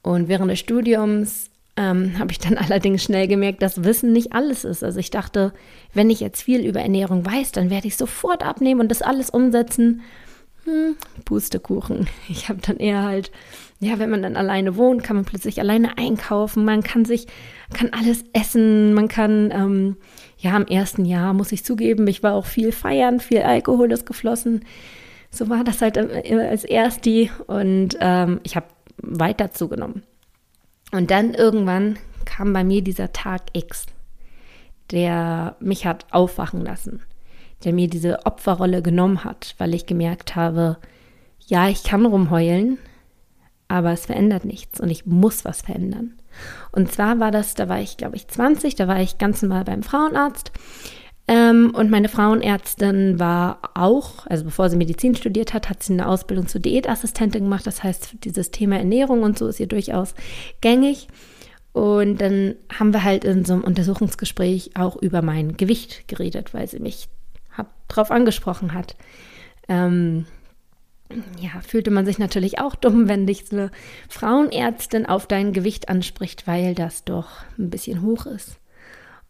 Und 0.02 0.28
während 0.28 0.52
des 0.52 0.60
Studiums 0.60 1.50
ähm, 1.78 2.20
habe 2.20 2.32
ich 2.32 2.40
dann 2.40 2.58
allerdings 2.58 3.04
schnell 3.04 3.30
gemerkt, 3.30 3.62
dass 3.62 3.86
Wissen 3.86 4.12
nicht 4.12 4.34
alles 4.34 4.66
ist. 4.66 4.84
Also 4.84 5.00
ich 5.00 5.12
dachte, 5.12 5.54
wenn 5.94 6.10
ich 6.10 6.20
jetzt 6.20 6.42
viel 6.42 6.66
über 6.66 6.82
Ernährung 6.82 7.26
weiß, 7.26 7.54
dann 7.54 7.70
werde 7.70 7.88
ich 7.88 7.96
sofort 7.96 8.44
abnehmen 8.44 8.82
und 8.82 8.90
das 8.90 9.02
alles 9.02 9.30
umsetzen. 9.30 10.02
Hm, 10.66 10.96
Pustekuchen. 11.26 12.08
Ich 12.30 12.50
habe 12.50 12.60
dann 12.62 12.78
eher 12.78 13.04
halt 13.04 13.32
ja, 13.84 14.00
wenn 14.00 14.10
man 14.10 14.22
dann 14.22 14.38
alleine 14.38 14.78
wohnt, 14.78 15.04
kann 15.04 15.18
man 15.18 15.26
plötzlich 15.26 15.60
alleine 15.60 15.98
einkaufen, 15.98 16.64
man 16.64 16.84
kann 16.84 17.06
sich, 17.06 17.28
kann 17.74 17.92
alles 17.92 18.24
essen, 18.34 18.94
man 18.94 19.08
kann, 19.08 19.52
ähm, 19.52 19.98
ja, 20.38 20.56
im 20.56 20.68
ersten 20.68 21.06
Jahr 21.06 21.34
muss 21.34 21.52
ich 21.52 21.66
zugeben, 21.66 22.08
ich 22.08 22.24
war 22.24 22.34
auch 22.34 22.46
viel 22.46 22.72
feiern, 22.72 23.20
viel 23.20 23.42
Alkohol 23.42 23.92
ist 23.92 24.06
geflossen. 24.06 24.66
So 25.30 25.50
war 25.50 25.64
das 25.64 25.82
halt 25.82 25.98
als 25.98 26.64
Ersti 26.64 27.32
und 27.48 27.98
ähm, 28.00 28.40
ich 28.44 28.56
habe 28.56 28.68
weiter 28.98 29.52
zugenommen. 29.52 30.04
Und 30.92 31.12
dann 31.12 31.34
irgendwann 31.34 31.98
kam 32.26 32.54
bei 32.54 32.64
mir 32.64 32.84
dieser 32.84 33.12
Tag 33.12 33.42
X, 33.54 33.88
der 34.92 35.56
mich 35.60 35.86
hat 35.86 36.06
aufwachen 36.12 36.62
lassen, 36.62 37.02
der 37.64 37.74
mir 37.74 37.88
diese 37.88 38.26
Opferrolle 38.26 38.82
genommen 38.82 39.24
hat, 39.24 39.56
weil 39.58 39.74
ich 39.74 39.86
gemerkt 39.86 40.36
habe, 40.36 40.78
ja, 41.40 41.70
ich 41.70 41.84
kann 41.84 42.06
rumheulen, 42.06 42.78
aber 43.68 43.92
es 43.92 44.06
verändert 44.06 44.46
nichts 44.46 44.80
und 44.80 44.90
ich 44.90 45.06
muss 45.06 45.46
was 45.46 45.62
verändern. 45.62 46.14
Und 46.72 46.92
zwar 46.92 47.20
war 47.20 47.32
das, 47.32 47.54
da 47.54 47.70
war 47.70 47.80
ich, 47.80 47.98
glaube 47.98 48.16
ich, 48.16 48.28
20, 48.28 48.76
da 48.76 48.88
war 48.88 49.00
ich 49.02 49.18
ganz 49.18 49.42
normal 49.42 49.64
beim 49.66 49.84
Frauenarzt. 49.84 50.52
Ähm, 51.28 51.72
und 51.74 51.90
meine 51.90 52.10
Frauenärztin 52.10 53.18
war 53.18 53.60
auch, 53.76 54.28
also 54.28 54.44
bevor 54.44 54.70
sie 54.70 54.76
Medizin 54.76 55.16
studiert 55.16 55.54
hat, 55.54 55.70
hat 55.70 55.82
sie 55.82 55.94
eine 55.94 56.08
Ausbildung 56.08 56.48
zur 56.48 56.60
Diätassistentin 56.60 57.44
gemacht. 57.44 57.66
Das 57.66 57.82
heißt, 57.84 58.16
dieses 58.24 58.52
Thema 58.52 58.78
Ernährung 58.78 59.24
und 59.24 59.38
so 59.38 59.48
ist 59.48 59.60
ihr 59.60 59.68
durchaus 59.68 60.16
gängig. 60.60 61.08
Und 61.72 62.22
dann 62.22 62.56
haben 62.78 62.94
wir 62.94 63.04
halt 63.04 63.24
in 63.24 63.46
so 63.46 63.54
einem 63.54 63.64
Untersuchungsgespräch 63.64 64.72
auch 64.76 64.96
über 64.96 65.22
mein 65.22 65.58
Gewicht 65.58 66.08
geredet, 66.08 66.54
weil 66.54 66.68
sie 66.68 66.80
mich 66.80 67.08
darauf 67.94 68.12
angesprochen 68.12 68.74
hat. 68.74 68.96
Ähm, 69.68 70.26
ja, 71.40 71.62
fühlte 71.66 71.92
man 71.92 72.06
sich 72.06 72.20
natürlich 72.20 72.60
auch 72.60 72.76
dumm, 72.76 73.08
wenn 73.08 73.28
dich 73.28 73.52
eine 73.52 73.72
Frauenärztin 74.10 75.06
auf 75.06 75.28
dein 75.28 75.54
Gewicht 75.54 75.90
anspricht, 75.90 76.48
weil 76.48 76.76
das 76.76 77.04
doch 77.04 77.30
ein 77.58 77.70
bisschen 77.70 78.02
hoch 78.02 78.26
ist. 78.26 78.58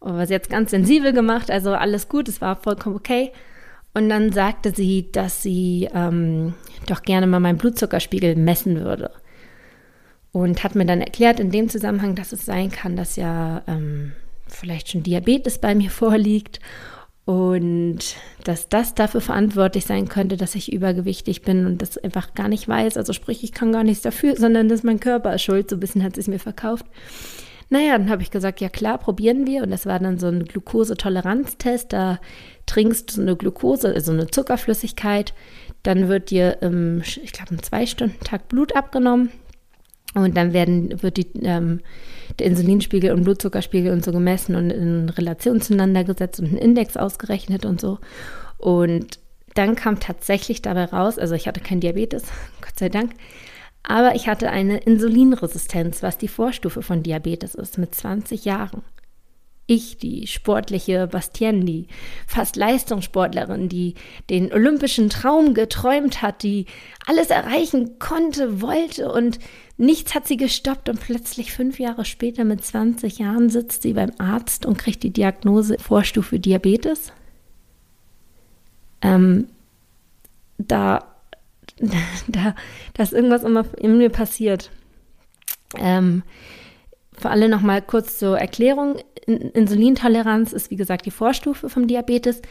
Und 0.00 0.16
was 0.16 0.30
jetzt 0.30 0.50
ganz 0.50 0.70
sensibel 0.70 1.12
gemacht, 1.12 1.50
also 1.50 1.74
alles 1.74 2.08
gut, 2.08 2.28
es 2.28 2.40
war 2.40 2.56
vollkommen 2.56 2.96
okay. 2.96 3.32
Und 3.94 4.08
dann 4.08 4.32
sagte 4.32 4.72
sie, 4.74 5.10
dass 5.12 5.42
sie 5.42 5.88
ähm, 5.94 6.54
doch 6.86 7.02
gerne 7.02 7.26
mal 7.26 7.40
meinen 7.40 7.58
Blutzuckerspiegel 7.58 8.36
messen 8.36 8.80
würde. 8.80 9.10
Und 10.32 10.64
hat 10.64 10.74
mir 10.74 10.84
dann 10.84 11.00
erklärt 11.00 11.38
in 11.38 11.50
dem 11.50 11.68
Zusammenhang, 11.68 12.16
dass 12.16 12.32
es 12.32 12.44
sein 12.44 12.70
kann, 12.70 12.96
dass 12.96 13.16
ja 13.16 13.62
ähm, 13.68 14.12
vielleicht 14.48 14.90
schon 14.90 15.04
Diabetes 15.04 15.58
bei 15.58 15.74
mir 15.74 15.90
vorliegt 15.90 16.60
und 17.24 17.98
dass 18.44 18.68
das 18.68 18.94
dafür 18.94 19.22
verantwortlich 19.22 19.86
sein 19.86 20.08
könnte, 20.08 20.36
dass 20.36 20.54
ich 20.54 20.72
übergewichtig 20.72 21.42
bin 21.42 21.64
und 21.64 21.80
das 21.80 21.96
einfach 21.96 22.34
gar 22.34 22.48
nicht 22.48 22.68
weiß. 22.68 22.98
Also 22.98 23.14
sprich, 23.14 23.42
ich 23.42 23.52
kann 23.52 23.72
gar 23.72 23.82
nichts 23.82 24.02
dafür, 24.02 24.36
sondern 24.36 24.68
dass 24.68 24.82
mein 24.82 25.00
Körper 25.00 25.34
ist 25.34 25.42
schuld. 25.42 25.70
So 25.70 25.76
ein 25.76 25.80
bisschen 25.80 26.02
hat 26.02 26.18
es 26.18 26.28
mir 26.28 26.38
verkauft. 26.38 26.84
Naja, 27.70 27.96
dann 27.96 28.10
habe 28.10 28.20
ich 28.20 28.30
gesagt, 28.30 28.60
ja 28.60 28.68
klar, 28.68 28.98
probieren 28.98 29.46
wir. 29.46 29.62
Und 29.62 29.70
das 29.70 29.86
war 29.86 29.98
dann 29.98 30.18
so 30.18 30.26
ein 30.26 30.44
Glukosetoleranztest. 30.44 31.94
Da 31.94 32.20
trinkst 32.66 33.16
du 33.16 33.22
eine 33.22 33.36
Glukose, 33.36 33.94
also 33.94 34.12
eine 34.12 34.26
Zuckerflüssigkeit. 34.26 35.32
Dann 35.82 36.08
wird 36.08 36.28
dir, 36.28 36.58
im, 36.60 37.00
ich 37.00 37.32
glaube, 37.32 37.54
im 37.54 37.62
Zwei-Stunden-Tag 37.62 38.48
Blut 38.48 38.76
abgenommen. 38.76 39.30
Und 40.14 40.36
dann 40.36 40.52
werden, 40.52 41.02
wird 41.02 41.16
die, 41.16 41.26
ähm, 41.42 41.80
der 42.38 42.46
Insulinspiegel 42.46 43.12
und 43.12 43.24
Blutzuckerspiegel 43.24 43.92
und 43.92 44.04
so 44.04 44.12
gemessen 44.12 44.54
und 44.54 44.70
in 44.70 45.08
Relation 45.08 45.60
zueinander 45.60 46.04
gesetzt 46.04 46.40
und 46.40 46.52
ein 46.52 46.56
Index 46.56 46.96
ausgerechnet 46.96 47.64
und 47.64 47.80
so. 47.80 47.98
Und 48.58 49.18
dann 49.54 49.74
kam 49.74 50.00
tatsächlich 50.00 50.62
dabei 50.62 50.84
raus, 50.84 51.18
also 51.18 51.34
ich 51.34 51.46
hatte 51.46 51.60
kein 51.60 51.80
Diabetes, 51.80 52.24
Gott 52.60 52.78
sei 52.78 52.88
Dank, 52.88 53.12
aber 53.82 54.14
ich 54.14 54.28
hatte 54.28 54.50
eine 54.50 54.78
Insulinresistenz, 54.78 56.02
was 56.02 56.16
die 56.18 56.28
Vorstufe 56.28 56.82
von 56.82 57.02
Diabetes 57.02 57.54
ist, 57.54 57.78
mit 57.78 57.94
20 57.94 58.44
Jahren. 58.44 58.82
Ich, 59.66 59.96
die 59.96 60.26
sportliche 60.26 61.06
Bastienne, 61.06 61.64
die 61.64 61.86
fast 62.26 62.56
Leistungssportlerin, 62.56 63.70
die 63.70 63.94
den 64.28 64.52
olympischen 64.52 65.08
Traum 65.08 65.54
geträumt 65.54 66.20
hat, 66.20 66.42
die 66.42 66.66
alles 67.06 67.30
erreichen 67.30 67.98
konnte, 67.98 68.60
wollte 68.60 69.10
und 69.10 69.38
nichts 69.76 70.14
hat 70.14 70.26
sie 70.26 70.36
gestoppt 70.36 70.88
und 70.88 71.00
plötzlich 71.00 71.52
fünf 71.52 71.78
Jahre 71.78 72.04
später 72.04 72.44
mit 72.44 72.64
20 72.64 73.18
Jahren 73.18 73.48
sitzt 73.48 73.82
sie 73.82 73.94
beim 73.94 74.12
Arzt 74.18 74.66
und 74.66 74.78
kriegt 74.78 75.02
die 75.02 75.10
Diagnose 75.10 75.78
Vorstufe 75.78 76.38
Diabetes. 76.38 77.12
Ähm, 79.02 79.48
da, 80.58 81.04
da, 82.28 82.54
da 82.94 83.02
ist 83.02 83.12
irgendwas 83.12 83.42
immer 83.42 83.64
in 83.78 83.98
mir 83.98 84.10
passiert. 84.10 84.70
Ähm, 85.76 86.22
für 87.12 87.30
alle 87.30 87.48
nochmal 87.48 87.82
kurz 87.82 88.18
zur 88.18 88.38
Erklärung. 88.38 88.96
Insulintoleranz 89.26 90.52
ist 90.52 90.70
wie 90.70 90.76
gesagt 90.76 91.06
die 91.06 91.10
Vorstufe 91.10 91.68
vom 91.68 91.86
Diabetes. 91.86 92.42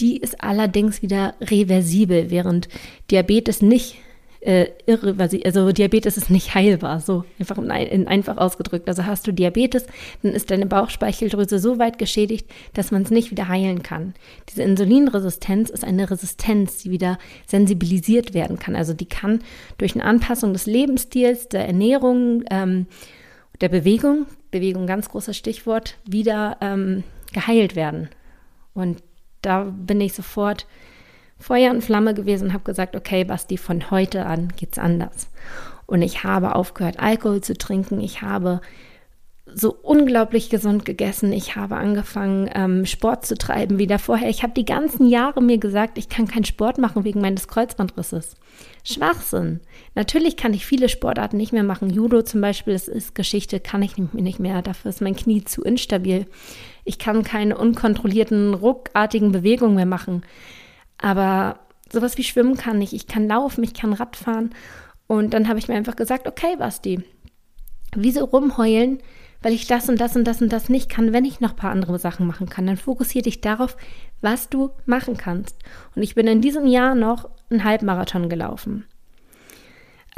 Die 0.00 0.16
ist 0.16 0.42
allerdings 0.42 1.02
wieder 1.02 1.34
reversibel, 1.40 2.30
während 2.30 2.68
Diabetes 3.10 3.62
nicht 3.62 3.96
äh, 4.40 4.66
irreversibel, 4.86 5.46
also 5.46 5.72
Diabetes 5.72 6.16
ist 6.16 6.30
nicht 6.30 6.54
heilbar, 6.54 7.00
so 7.00 7.24
einfach 7.38 7.58
in, 7.58 7.70
in, 7.70 8.06
einfach 8.06 8.36
ausgedrückt. 8.36 8.88
Also 8.88 9.04
hast 9.04 9.26
du 9.26 9.32
Diabetes, 9.32 9.86
dann 10.22 10.32
ist 10.32 10.50
deine 10.50 10.66
Bauchspeicheldrüse 10.66 11.58
so 11.58 11.78
weit 11.78 11.98
geschädigt, 11.98 12.48
dass 12.74 12.90
man 12.90 13.02
es 13.02 13.10
nicht 13.10 13.30
wieder 13.30 13.48
heilen 13.48 13.82
kann. 13.82 14.14
Diese 14.48 14.62
Insulinresistenz 14.62 15.70
ist 15.70 15.84
eine 15.84 16.10
Resistenz, 16.10 16.78
die 16.78 16.90
wieder 16.90 17.18
sensibilisiert 17.46 18.34
werden 18.34 18.58
kann. 18.58 18.76
Also 18.76 18.94
die 18.94 19.06
kann 19.06 19.40
durch 19.76 19.94
eine 19.94 20.04
Anpassung 20.04 20.52
des 20.52 20.66
Lebensstils, 20.66 21.48
der 21.48 21.66
Ernährung, 21.66 22.44
ähm, 22.50 22.86
der 23.60 23.68
Bewegung, 23.68 24.26
Bewegung 24.50 24.86
ganz 24.86 25.08
großes 25.08 25.36
Stichwort, 25.36 25.96
wieder 26.04 26.58
ähm, 26.60 27.02
geheilt 27.32 27.74
werden. 27.74 28.08
Und 28.72 29.02
da 29.42 29.64
bin 29.64 30.00
ich 30.00 30.12
sofort 30.12 30.66
Feuer 31.38 31.70
und 31.70 31.82
Flamme 31.82 32.14
gewesen 32.14 32.48
und 32.48 32.52
habe 32.52 32.64
gesagt, 32.64 32.96
okay, 32.96 33.24
Basti, 33.24 33.56
von 33.56 33.90
heute 33.90 34.26
an 34.26 34.52
geht's 34.56 34.78
anders. 34.78 35.28
Und 35.86 36.02
ich 36.02 36.24
habe 36.24 36.54
aufgehört, 36.54 36.98
Alkohol 36.98 37.40
zu 37.40 37.56
trinken. 37.56 38.00
Ich 38.00 38.20
habe 38.20 38.60
so 39.54 39.74
unglaublich 39.82 40.50
gesund 40.50 40.84
gegessen. 40.84 41.32
Ich 41.32 41.56
habe 41.56 41.76
angefangen, 41.76 42.50
ähm, 42.54 42.86
Sport 42.86 43.26
zu 43.26 43.36
treiben 43.36 43.78
wieder 43.78 43.98
vorher. 43.98 44.28
Ich 44.28 44.42
habe 44.42 44.52
die 44.52 44.64
ganzen 44.64 45.08
Jahre 45.08 45.42
mir 45.42 45.58
gesagt, 45.58 45.98
ich 45.98 46.08
kann 46.08 46.28
keinen 46.28 46.44
Sport 46.44 46.78
machen 46.78 47.04
wegen 47.04 47.20
meines 47.20 47.48
Kreuzbandrisses. 47.48 48.36
Schwachsinn. 48.84 49.60
Natürlich 49.94 50.36
kann 50.36 50.54
ich 50.54 50.66
viele 50.66 50.88
Sportarten 50.88 51.36
nicht 51.36 51.52
mehr 51.52 51.62
machen. 51.62 51.90
Judo 51.90 52.22
zum 52.22 52.40
Beispiel, 52.40 52.72
das 52.72 52.88
ist 52.88 53.14
Geschichte, 53.14 53.60
kann 53.60 53.82
ich 53.82 53.96
nicht 53.96 54.40
mehr. 54.40 54.62
Dafür 54.62 54.90
ist 54.90 55.00
mein 55.00 55.16
Knie 55.16 55.44
zu 55.44 55.62
instabil. 55.62 56.26
Ich 56.84 56.98
kann 56.98 57.22
keine 57.22 57.56
unkontrollierten, 57.56 58.54
ruckartigen 58.54 59.32
Bewegungen 59.32 59.74
mehr 59.74 59.86
machen. 59.86 60.22
Aber 61.00 61.60
sowas 61.92 62.18
wie 62.18 62.24
Schwimmen 62.24 62.56
kann 62.56 62.80
ich. 62.82 62.92
Ich 62.92 63.06
kann 63.06 63.28
laufen, 63.28 63.64
ich 63.64 63.74
kann 63.74 63.92
Radfahren. 63.92 64.50
Und 65.06 65.32
dann 65.32 65.48
habe 65.48 65.58
ich 65.58 65.68
mir 65.68 65.74
einfach 65.74 65.96
gesagt, 65.96 66.26
okay, 66.26 66.56
Basti, 66.56 67.02
wieso 67.94 68.24
rumheulen, 68.24 68.98
weil 69.40 69.52
ich 69.52 69.66
das 69.66 69.88
und 69.88 70.00
das 70.00 70.16
und 70.16 70.24
das 70.24 70.42
und 70.42 70.52
das 70.52 70.68
nicht 70.68 70.90
kann, 70.90 71.12
wenn 71.12 71.24
ich 71.24 71.40
noch 71.40 71.50
ein 71.50 71.56
paar 71.56 71.70
andere 71.70 71.98
Sachen 71.98 72.26
machen 72.26 72.48
kann. 72.48 72.66
Dann 72.66 72.76
fokussiere 72.76 73.22
dich 73.22 73.40
darauf, 73.40 73.76
was 74.20 74.48
du 74.48 74.70
machen 74.84 75.16
kannst. 75.16 75.56
Und 75.94 76.02
ich 76.02 76.14
bin 76.14 76.26
in 76.26 76.40
diesem 76.40 76.66
Jahr 76.66 76.94
noch 76.94 77.30
einen 77.48 77.64
Halbmarathon 77.64 78.28
gelaufen. 78.28 78.86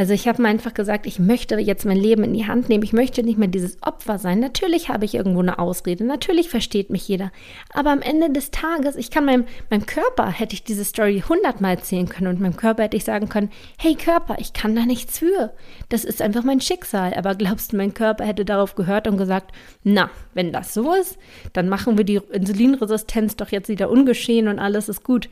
Also 0.01 0.15
ich 0.15 0.27
habe 0.27 0.41
mir 0.41 0.49
einfach 0.49 0.73
gesagt, 0.73 1.05
ich 1.05 1.19
möchte 1.19 1.59
jetzt 1.59 1.85
mein 1.85 1.99
Leben 1.99 2.25
in 2.25 2.33
die 2.33 2.47
Hand 2.47 2.71
nehmen. 2.71 2.83
Ich 2.83 2.95
möchte 2.95 3.23
nicht 3.23 3.37
mehr 3.37 3.49
dieses 3.49 3.83
Opfer 3.83 4.19
sein. 4.19 4.41
Natürlich 4.41 4.89
habe 4.89 5.05
ich 5.05 5.15
irgendwo 5.15 5.41
eine 5.41 5.59
Ausrede. 5.59 6.05
Natürlich 6.05 6.49
versteht 6.49 6.89
mich 6.89 7.07
jeder. 7.07 7.31
Aber 7.75 7.91
am 7.91 8.01
Ende 8.01 8.31
des 8.31 8.51
Tages, 8.51 8.97
ich 8.97 9.11
kann 9.11 9.27
meinem, 9.27 9.45
meinem 9.69 9.85
Körper, 9.85 10.31
hätte 10.31 10.55
ich 10.55 10.65
diese 10.65 10.87
Story 10.87 11.23
hundertmal 11.29 11.75
erzählen 11.75 12.09
können 12.09 12.29
und 12.29 12.41
meinem 12.41 12.57
Körper 12.57 12.85
hätte 12.85 12.97
ich 12.97 13.05
sagen 13.05 13.29
können, 13.29 13.51
hey 13.77 13.95
Körper, 13.95 14.37
ich 14.39 14.55
kann 14.55 14.75
da 14.75 14.87
nichts 14.87 15.19
für. 15.19 15.53
Das 15.91 16.07
ist 16.07 16.23
einfach 16.23 16.45
mein 16.45 16.63
Schicksal. 16.63 17.13
Aber 17.13 17.35
glaubst 17.35 17.75
du, 17.75 17.77
mein 17.77 17.93
Körper 17.93 18.25
hätte 18.25 18.47
darauf 18.47 18.77
gehört 18.77 19.07
und 19.07 19.19
gesagt, 19.19 19.53
na, 19.85 20.09
wenn 20.33 20.51
das 20.51 20.73
so 20.73 20.95
ist, 20.95 21.19
dann 21.53 21.69
machen 21.69 21.99
wir 21.99 22.05
die 22.05 22.23
Insulinresistenz 22.33 23.37
doch 23.37 23.51
jetzt 23.51 23.69
wieder 23.69 23.91
ungeschehen 23.91 24.49
und 24.49 24.61
alles 24.61 24.89
ist 24.89 25.05
gut. 25.05 25.29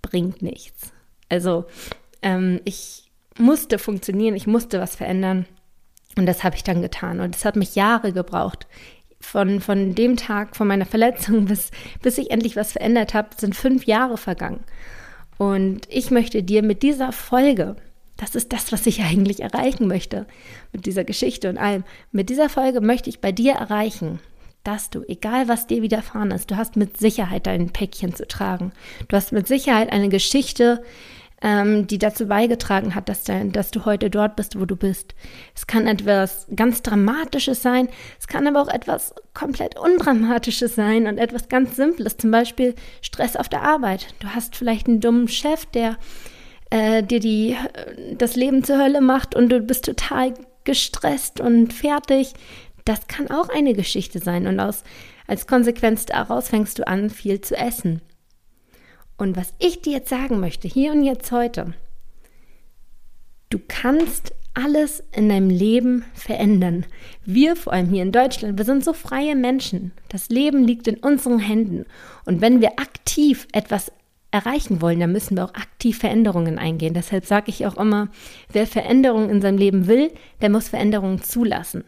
Bringt 0.00 0.42
nichts. 0.42 0.92
Also 1.28 1.64
ähm, 2.22 2.60
ich 2.64 3.07
musste 3.38 3.78
funktionieren, 3.78 4.36
ich 4.36 4.46
musste 4.46 4.80
was 4.80 4.96
verändern. 4.96 5.46
Und 6.16 6.26
das 6.26 6.42
habe 6.44 6.56
ich 6.56 6.64
dann 6.64 6.82
getan. 6.82 7.20
Und 7.20 7.36
es 7.36 7.44
hat 7.44 7.56
mich 7.56 7.74
Jahre 7.74 8.12
gebraucht. 8.12 8.66
Von, 9.20 9.60
von 9.60 9.94
dem 9.94 10.16
Tag, 10.16 10.56
von 10.56 10.68
meiner 10.68 10.86
Verletzung 10.86 11.46
bis, 11.46 11.70
bis 12.02 12.18
ich 12.18 12.30
endlich 12.30 12.56
was 12.56 12.72
verändert 12.72 13.14
habe, 13.14 13.30
sind 13.36 13.56
fünf 13.56 13.84
Jahre 13.84 14.16
vergangen. 14.16 14.64
Und 15.38 15.82
ich 15.88 16.10
möchte 16.10 16.42
dir 16.42 16.62
mit 16.62 16.82
dieser 16.82 17.12
Folge, 17.12 17.76
das 18.16 18.34
ist 18.34 18.52
das, 18.52 18.72
was 18.72 18.86
ich 18.86 19.02
eigentlich 19.02 19.40
erreichen 19.40 19.88
möchte, 19.88 20.26
mit 20.72 20.86
dieser 20.86 21.04
Geschichte 21.04 21.48
und 21.48 21.58
allem, 21.58 21.84
mit 22.12 22.30
dieser 22.30 22.48
Folge 22.48 22.80
möchte 22.80 23.10
ich 23.10 23.20
bei 23.20 23.32
dir 23.32 23.54
erreichen, 23.54 24.20
dass 24.64 24.90
du, 24.90 25.02
egal 25.08 25.48
was 25.48 25.66
dir 25.66 25.82
widerfahren 25.82 26.30
ist, 26.30 26.50
du 26.50 26.56
hast 26.56 26.76
mit 26.76 26.98
Sicherheit 26.98 27.46
dein 27.46 27.70
Päckchen 27.70 28.14
zu 28.14 28.26
tragen. 28.26 28.72
Du 29.06 29.16
hast 29.16 29.32
mit 29.32 29.48
Sicherheit 29.48 29.90
eine 29.92 30.08
Geschichte, 30.08 30.82
ähm, 31.42 31.86
die 31.86 31.98
dazu 31.98 32.26
beigetragen 32.26 32.94
hat, 32.94 33.08
dass, 33.08 33.24
de, 33.24 33.48
dass 33.50 33.70
du 33.70 33.84
heute 33.84 34.10
dort 34.10 34.36
bist, 34.36 34.58
wo 34.58 34.64
du 34.64 34.76
bist. 34.76 35.14
Es 35.54 35.66
kann 35.66 35.86
etwas 35.86 36.46
ganz 36.54 36.82
Dramatisches 36.82 37.62
sein, 37.62 37.88
es 38.18 38.26
kann 38.26 38.46
aber 38.46 38.62
auch 38.62 38.68
etwas 38.68 39.14
komplett 39.34 39.78
Undramatisches 39.78 40.74
sein 40.74 41.06
und 41.06 41.18
etwas 41.18 41.48
ganz 41.48 41.76
Simples, 41.76 42.16
zum 42.16 42.30
Beispiel 42.30 42.74
Stress 43.02 43.36
auf 43.36 43.48
der 43.48 43.62
Arbeit. 43.62 44.14
Du 44.20 44.28
hast 44.28 44.56
vielleicht 44.56 44.88
einen 44.88 45.00
dummen 45.00 45.28
Chef, 45.28 45.66
der 45.66 45.96
äh, 46.70 47.02
dir 47.02 47.20
die, 47.20 47.56
das 48.16 48.36
Leben 48.36 48.64
zur 48.64 48.78
Hölle 48.78 49.00
macht 49.00 49.34
und 49.34 49.48
du 49.50 49.60
bist 49.60 49.84
total 49.84 50.34
gestresst 50.64 51.40
und 51.40 51.72
fertig. 51.72 52.32
Das 52.84 53.06
kann 53.06 53.30
auch 53.30 53.48
eine 53.48 53.74
Geschichte 53.74 54.18
sein 54.18 54.46
und 54.46 54.58
aus, 54.60 54.82
als 55.26 55.46
Konsequenz 55.46 56.06
daraus 56.06 56.48
fängst 56.48 56.78
du 56.78 56.86
an, 56.86 57.10
viel 57.10 57.40
zu 57.40 57.54
essen. 57.56 58.00
Und 59.18 59.36
was 59.36 59.52
ich 59.58 59.82
dir 59.82 59.94
jetzt 59.94 60.08
sagen 60.08 60.40
möchte, 60.40 60.68
hier 60.68 60.92
und 60.92 61.02
jetzt 61.02 61.30
heute, 61.32 61.74
du 63.50 63.58
kannst 63.66 64.32
alles 64.54 65.02
in 65.12 65.28
deinem 65.28 65.50
Leben 65.50 66.04
verändern. 66.14 66.86
Wir, 67.24 67.54
vor 67.54 67.72
allem 67.72 67.90
hier 67.90 68.02
in 68.02 68.12
Deutschland, 68.12 68.58
wir 68.58 68.64
sind 68.64 68.84
so 68.84 68.92
freie 68.92 69.36
Menschen. 69.36 69.92
Das 70.08 70.30
Leben 70.30 70.64
liegt 70.64 70.88
in 70.88 70.96
unseren 70.96 71.38
Händen. 71.38 71.84
Und 72.24 72.40
wenn 72.40 72.60
wir 72.60 72.78
aktiv 72.78 73.46
etwas 73.52 73.92
erreichen 74.30 74.82
wollen, 74.82 75.00
dann 75.00 75.12
müssen 75.12 75.36
wir 75.36 75.44
auch 75.44 75.54
aktiv 75.54 75.98
Veränderungen 75.98 76.58
eingehen. 76.58 76.94
Deshalb 76.94 77.24
sage 77.24 77.50
ich 77.50 77.66
auch 77.66 77.76
immer, 77.76 78.08
wer 78.52 78.66
Veränderungen 78.66 79.30
in 79.30 79.40
seinem 79.40 79.58
Leben 79.58 79.86
will, 79.86 80.12
der 80.40 80.50
muss 80.50 80.68
Veränderungen 80.68 81.22
zulassen. 81.22 81.84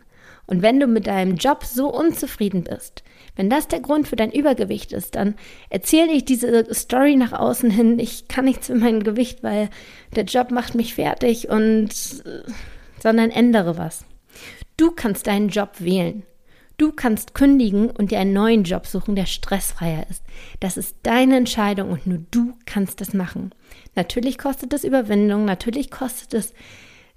Und 0.51 0.63
wenn 0.63 0.81
du 0.81 0.89
mit 0.89 1.07
deinem 1.07 1.37
Job 1.37 1.65
so 1.65 1.89
unzufrieden 1.89 2.65
bist, 2.65 3.05
wenn 3.37 3.49
das 3.49 3.69
der 3.69 3.79
Grund 3.79 4.09
für 4.09 4.17
dein 4.17 4.33
Übergewicht 4.33 4.93
ist, 4.93 5.15
dann 5.15 5.37
erzähle 5.71 6.13
ich 6.13 6.25
diese 6.25 6.75
Story 6.75 7.15
nach 7.15 7.33
außen 7.33 7.71
hin. 7.71 8.01
Ich 8.01 8.27
kann 8.27 8.47
nichts 8.47 8.67
für 8.67 8.75
mein 8.75 9.05
Gewicht, 9.05 9.45
weil 9.45 9.71
der 10.17 10.25
Job 10.25 10.51
macht 10.51 10.75
mich 10.75 10.97
fertig 10.97 11.49
und 11.49 11.91
sondern 13.01 13.31
ändere 13.31 13.79
was. 13.79 14.05
Du 14.77 14.91
kannst 14.91 15.29
deinen 15.29 15.51
Job 15.51 15.77
wählen. 15.79 16.25
Du 16.79 16.91
kannst 16.91 17.35
kündigen 17.35 17.91
und 17.91 18.11
dir 18.11 18.19
einen 18.19 18.33
neuen 18.33 18.65
Job 18.65 18.87
suchen, 18.87 19.15
der 19.15 19.27
stressfreier 19.27 20.05
ist. 20.11 20.25
Das 20.59 20.77
ist 20.77 20.97
deine 21.05 21.37
Entscheidung 21.37 21.91
und 21.91 22.07
nur 22.09 22.25
du 22.31 22.55
kannst 22.67 23.01
das 23.01 23.15
machen. 23.15 23.55
Natürlich 23.95 24.37
kostet 24.37 24.73
es 24.73 24.83
Überwindung, 24.83 25.45
natürlich 25.45 25.91
kostet 25.91 26.35
es 26.35 26.55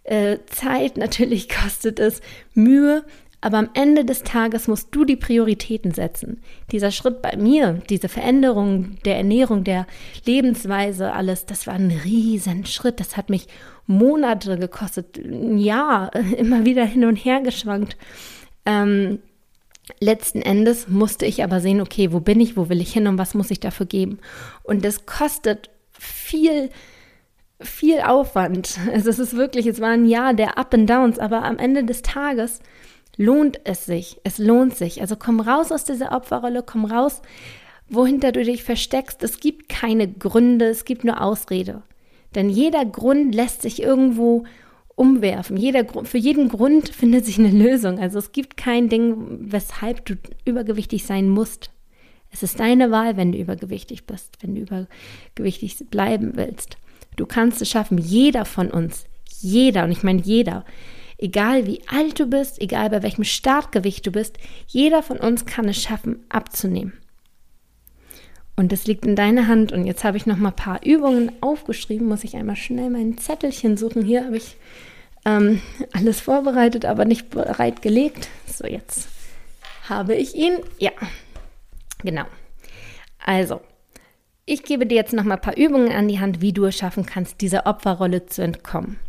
äh, 0.04 0.39
Zeit, 0.48 0.98
natürlich 0.98 1.50
kostet 1.50 2.00
es 2.00 2.22
Mühe, 2.54 3.06
aber 3.43 3.58
am 3.58 3.69
Ende 3.73 4.06
des 4.06 4.23
Tages 4.23 4.69
musst 4.69 4.95
du 4.95 5.03
die 5.03 5.17
Prioritäten 5.17 5.91
setzen. 5.91 6.41
Dieser 6.71 6.91
Schritt 6.91 7.21
bei 7.21 7.36
mir, 7.36 7.82
diese 7.89 8.08
Veränderung 8.08 8.95
der 9.03 9.17
Ernährung, 9.17 9.65
der 9.65 9.86
Lebensweise, 10.25 11.12
alles, 11.12 11.45
das 11.45 11.67
war 11.67 11.73
ein 11.73 11.91
riesen 11.91 12.65
Schritt. 12.65 13.01
Das 13.01 13.17
hat 13.17 13.29
mich 13.29 13.49
Monate 13.86 14.58
gekostet, 14.58 15.17
ein 15.17 15.58
Jahr, 15.58 16.15
immer 16.38 16.63
wieder 16.63 16.86
hin 16.86 17.03
und 17.03 17.17
her 17.17 17.41
geschwankt. 17.41 17.97
Ähm, 18.65 19.19
letzten 19.99 20.41
Endes 20.41 20.88
musste 20.88 21.25
ich 21.25 21.43
aber 21.43 21.60
sehen, 21.60 21.82
okay, 21.82 22.13
wo 22.13 22.21
bin 22.21 22.39
ich, 22.39 22.56
wo 22.56 22.69
will 22.69 22.79
ich 22.79 22.93
hin 22.93 23.08
und 23.08 23.17
was 23.17 23.34
muss 23.34 23.51
ich 23.51 23.60
dafür 23.60 23.88
geben? 23.88 24.19
Und 24.63 24.86
das 24.86 25.06
kostet 25.06 25.69
viel 25.91 26.69
viel 27.60 27.99
Aufwand. 27.99 28.77
Also 28.93 29.10
es 29.10 29.19
ist 29.19 29.36
wirklich, 29.36 29.67
es 29.67 29.82
war 29.82 29.89
ein 29.89 30.06
Jahr 30.06 30.34
der 30.34 30.58
Up 30.58 30.73
and 30.73 30.89
Downs, 30.89 31.19
aber 31.19 31.43
am 31.43 31.58
Ende 31.58 31.84
des 31.84 32.03
Tages 32.03 32.62
lohnt 33.17 33.60
es 33.65 33.86
sich. 33.86 34.19
Es 34.23 34.38
lohnt 34.38 34.76
sich. 34.76 35.02
Also 35.02 35.15
komm 35.15 35.39
raus 35.39 35.71
aus 35.71 35.84
dieser 35.84 36.12
Opferrolle, 36.12 36.63
komm 36.63 36.86
raus, 36.86 37.21
wohinter 37.89 38.32
du 38.32 38.43
dich 38.43 38.63
versteckst. 38.63 39.23
Es 39.23 39.39
gibt 39.39 39.69
keine 39.69 40.08
Gründe, 40.08 40.65
es 40.65 40.86
gibt 40.86 41.04
nur 41.04 41.21
Ausrede. 41.21 41.84
Denn 42.36 42.49
jeder 42.49 42.86
Grund 42.86 43.36
lässt 43.36 43.62
sich 43.62 43.82
irgendwo 43.82 44.45
umwerfen. 44.95 45.58
Jeder, 45.58 45.86
für 46.04 46.17
jeden 46.17 46.49
Grund 46.49 46.89
findet 46.89 47.26
sich 47.26 47.39
eine 47.39 47.52
Lösung. 47.52 47.99
Also 47.99 48.19
es 48.19 48.32
gibt 48.32 48.58
kein 48.58 48.89
Ding, 48.89 49.15
weshalb 49.52 50.06
du 50.06 50.15
übergewichtig 50.45 51.06
sein 51.06 51.30
musst. 51.30 51.71
Es 52.32 52.41
ist 52.41 52.60
deine 52.60 52.89
Wahl, 52.89 53.15
wenn 53.15 53.32
du 53.32 53.38
übergewichtig 53.38 54.06
bist, 54.06 54.38
wenn 54.41 54.56
du 54.56 54.62
übergewichtig 54.62 55.78
bleiben 55.89 56.32
willst. 56.36 56.78
Du 57.15 57.28
kannst 57.28 57.62
es 57.62 57.69
schaffen. 57.69 57.99
Jeder 57.99 58.45
von 58.45 58.71
uns, 58.71 59.06
jeder, 59.39 59.84
und 59.84 59.91
ich 59.91 60.04
meine 60.04 60.21
jeder, 60.21 60.65
egal 61.23 61.65
wie 61.65 61.81
alt 61.88 62.19
du 62.19 62.27
bist, 62.27 62.62
egal 62.62 62.89
bei 62.89 63.01
welchem 63.01 63.23
Startgewicht 63.23 64.05
du 64.05 64.12
bist, 64.12 64.38
jeder 64.67 65.01
von 65.01 65.17
uns 65.17 65.45
kann 65.45 65.67
es 65.69 65.81
schaffen, 65.81 66.25
abzunehmen. 66.29 66.93
Und 68.55 68.71
das 68.71 68.86
liegt 68.86 69.05
in 69.05 69.15
deiner 69.15 69.47
Hand. 69.47 69.71
Und 69.71 69.86
jetzt 69.88 70.03
habe 70.03 70.17
ich 70.17 70.25
noch 70.25 70.38
mal 70.38 70.49
ein 70.49 70.55
paar 70.55 70.86
Übungen 70.86 71.31
aufgeschrieben. 71.41 72.07
Muss 72.07 72.23
ich 72.23 72.36
einmal 72.36 72.55
schnell 72.55 72.89
mein 72.89 73.17
Zettelchen 73.17 73.77
suchen. 73.77 74.03
Hier 74.03 74.25
habe 74.25 74.38
ich 74.38 74.57
ähm, 75.25 75.62
alles 75.93 76.19
vorbereitet, 76.19 76.86
aber 76.86 77.05
nicht 77.05 77.31
bereit 77.31 77.81
gelegt. 77.81 78.29
So, 78.45 78.67
jetzt 78.67 79.07
habe 79.89 80.13
ich 80.13 80.36
ihn. 80.36 80.59
Ja, 80.77 80.91
genau. 82.03 82.25
Also, 83.17 83.62
ich 84.45 84.63
gebe 84.63 84.86
dir 84.86 84.95
jetzt 84.95 85.13
noch 85.13 85.23
mal 85.23 85.36
ein 85.36 85.41
paar 85.41 85.57
Übungen 85.57 85.91
an 85.91 86.07
die 86.07 86.19
Hand, 86.19 86.41
wie 86.41 86.53
du 86.53 86.65
es 86.65 86.77
schaffen 86.77 87.05
kannst, 87.05 87.41
dieser 87.41 87.65
Opferrolle 87.65 88.27
zu 88.27 88.43
entkommen. 88.43 88.99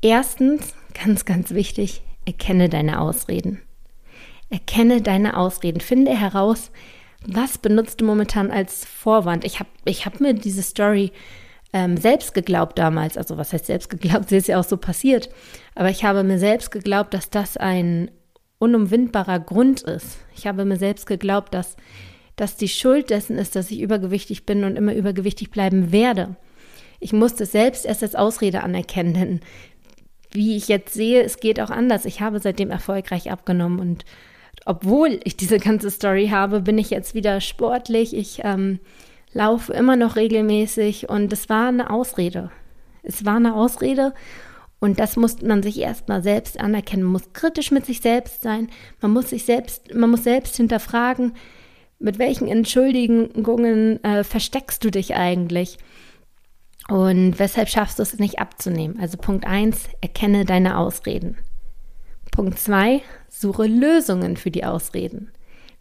Erstens, 0.00 0.74
ganz, 0.94 1.24
ganz 1.24 1.50
wichtig, 1.50 2.02
erkenne 2.26 2.68
deine 2.68 3.00
Ausreden. 3.00 3.60
Erkenne 4.50 5.00
deine 5.00 5.36
Ausreden. 5.36 5.80
Finde 5.80 6.16
heraus, 6.18 6.70
was 7.26 7.58
benutzt 7.58 8.00
du 8.00 8.04
momentan 8.04 8.50
als 8.50 8.84
Vorwand. 8.84 9.44
Ich 9.44 9.60
habe 9.60 9.70
ich 9.84 10.04
hab 10.06 10.20
mir 10.20 10.34
diese 10.34 10.62
Story 10.62 11.12
ähm, 11.72 11.96
selbst 11.96 12.34
geglaubt 12.34 12.78
damals. 12.78 13.16
Also 13.16 13.38
was 13.38 13.52
heißt 13.52 13.66
selbst 13.66 13.88
geglaubt? 13.88 14.28
Sie 14.30 14.36
ist 14.36 14.48
ja 14.48 14.58
auch 14.58 14.64
so 14.64 14.76
passiert. 14.76 15.30
Aber 15.74 15.88
ich 15.90 16.04
habe 16.04 16.22
mir 16.22 16.38
selbst 16.38 16.70
geglaubt, 16.70 17.14
dass 17.14 17.30
das 17.30 17.56
ein 17.56 18.10
unumwindbarer 18.58 19.40
Grund 19.40 19.82
ist. 19.82 20.18
Ich 20.36 20.46
habe 20.46 20.64
mir 20.64 20.76
selbst 20.76 21.06
geglaubt, 21.06 21.54
dass 21.54 21.76
dass 22.36 22.56
die 22.56 22.68
Schuld 22.68 23.10
dessen 23.10 23.38
ist, 23.38 23.56
dass 23.56 23.70
ich 23.70 23.80
übergewichtig 23.80 24.46
bin 24.46 24.64
und 24.64 24.76
immer 24.76 24.94
übergewichtig 24.94 25.50
bleiben 25.50 25.92
werde. 25.92 26.36
Ich 27.00 27.12
musste 27.12 27.44
es 27.44 27.52
selbst 27.52 27.84
erst 27.84 28.02
als 28.02 28.14
Ausrede 28.14 28.62
anerkennen, 28.62 29.14
denn 29.14 29.40
wie 30.32 30.56
ich 30.56 30.68
jetzt 30.68 30.94
sehe, 30.94 31.22
es 31.22 31.38
geht 31.38 31.60
auch 31.60 31.70
anders. 31.70 32.04
Ich 32.04 32.20
habe 32.20 32.40
seitdem 32.40 32.70
erfolgreich 32.70 33.30
abgenommen 33.30 33.78
und 33.78 34.04
obwohl 34.64 35.20
ich 35.24 35.36
diese 35.36 35.58
ganze 35.58 35.90
Story 35.90 36.28
habe, 36.28 36.60
bin 36.60 36.78
ich 36.78 36.90
jetzt 36.90 37.14
wieder 37.14 37.40
sportlich. 37.40 38.14
Ich 38.16 38.40
ähm, 38.44 38.78
laufe 39.32 39.72
immer 39.72 39.96
noch 39.96 40.16
regelmäßig 40.16 41.08
und 41.08 41.32
es 41.32 41.48
war 41.48 41.68
eine 41.68 41.90
Ausrede. 41.90 42.50
Es 43.02 43.24
war 43.24 43.36
eine 43.36 43.54
Ausrede 43.54 44.14
und 44.78 45.00
das 45.00 45.16
muss 45.16 45.42
man 45.42 45.62
sich 45.62 45.78
erstmal 45.78 46.22
selbst 46.22 46.60
anerkennen. 46.60 47.04
Man 47.04 47.12
muss 47.12 47.32
kritisch 47.32 47.70
mit 47.70 47.86
sich 47.86 48.00
selbst 48.00 48.42
sein. 48.42 48.68
Man 49.00 49.12
muss 49.12 49.30
sich 49.30 49.44
selbst, 49.44 49.94
man 49.94 50.10
muss 50.10 50.24
selbst 50.24 50.56
hinterfragen, 50.56 51.34
mit 51.98 52.18
welchen 52.18 52.48
Entschuldigungen 52.48 54.02
äh, 54.02 54.24
versteckst 54.24 54.84
du 54.84 54.90
dich 54.90 55.14
eigentlich? 55.14 55.78
Und 56.92 57.38
weshalb 57.38 57.70
schaffst 57.70 57.98
du 57.98 58.02
es 58.02 58.18
nicht 58.18 58.38
abzunehmen? 58.38 59.00
Also 59.00 59.16
Punkt 59.16 59.46
1, 59.46 59.88
erkenne 60.02 60.44
deine 60.44 60.76
Ausreden. 60.76 61.38
Punkt 62.30 62.58
2, 62.58 63.00
suche 63.30 63.64
Lösungen 63.66 64.36
für 64.36 64.50
die 64.50 64.66
Ausreden. 64.66 65.32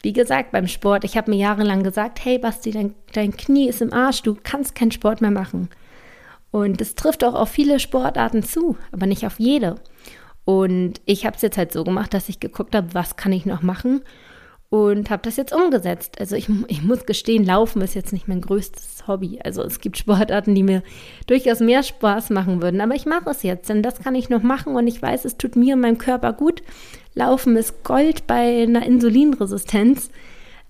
Wie 0.02 0.14
gesagt, 0.14 0.54
beim 0.54 0.70
Sport, 0.70 1.04
ich 1.04 1.18
habe 1.18 1.30
mir 1.32 1.36
jahrelang 1.36 1.84
gesagt, 1.84 2.24
hey 2.24 2.40
Basti, 2.40 2.72
dein, 2.72 2.96
dein 3.12 3.36
Knie 3.36 3.68
ist 3.68 3.82
im 3.82 3.92
Arsch, 3.92 4.22
du 4.22 4.38
kannst 4.42 4.74
keinen 4.74 4.92
Sport 4.92 5.20
mehr 5.20 5.32
machen. 5.32 5.68
Und 6.50 6.80
das 6.80 6.96
trifft 6.96 7.26
auch 7.26 7.36
auf 7.36 7.50
viele 7.50 7.82
Sportarten 7.82 8.42
zu, 8.42 8.78
aber 8.94 9.06
nicht 9.06 9.26
auf 9.26 9.38
jede. 9.38 9.76
Und 10.46 11.02
ich 11.04 11.26
habe 11.26 11.36
es 11.36 11.42
jetzt 11.42 11.58
halt 11.58 11.74
so 11.74 11.84
gemacht, 11.84 12.14
dass 12.14 12.30
ich 12.30 12.40
geguckt 12.40 12.74
habe, 12.74 12.94
was 12.94 13.18
kann 13.18 13.34
ich 13.34 13.46
noch 13.46 13.64
machen 13.64 14.02
und 14.72 15.10
habe 15.10 15.22
das 15.24 15.36
jetzt 15.36 15.54
umgesetzt. 15.54 16.18
Also 16.18 16.38
ich, 16.38 16.48
ich 16.70 16.82
muss 16.82 17.06
gestehen, 17.06 17.44
Laufen 17.44 17.82
ist 17.82 17.94
jetzt 17.94 18.14
nicht 18.14 18.30
mein 18.30 18.40
größtes 18.40 19.06
Hobby. 19.06 19.38
Also 19.44 19.64
es 19.64 19.82
gibt 19.82 19.98
Sportarten, 19.98 20.56
die 20.56 20.64
mir 20.64 20.82
durchaus 21.28 21.60
mehr 21.60 21.84
Spaß 21.84 22.30
machen 22.30 22.62
würden, 22.62 22.80
aber 22.80 22.96
ich 22.96 23.06
mache 23.06 23.30
es 23.30 23.44
jetzt, 23.44 23.68
denn 23.68 23.84
das 23.84 24.00
kann 24.00 24.16
ich 24.16 24.30
noch 24.30 24.44
machen 24.44 24.78
und 24.78 24.88
ich 24.88 25.02
weiß, 25.02 25.26
es 25.26 25.36
tut 25.36 25.58
mir 25.58 25.76
und 25.76 25.82
meinem 25.82 25.98
Körper 25.98 26.32
gut. 26.32 26.64
Laufen 27.14 27.58
ist 27.58 27.84
Gold 27.84 28.26
bei 28.28 28.64
einer 28.64 28.86
Insulinresistenz. 28.86 30.10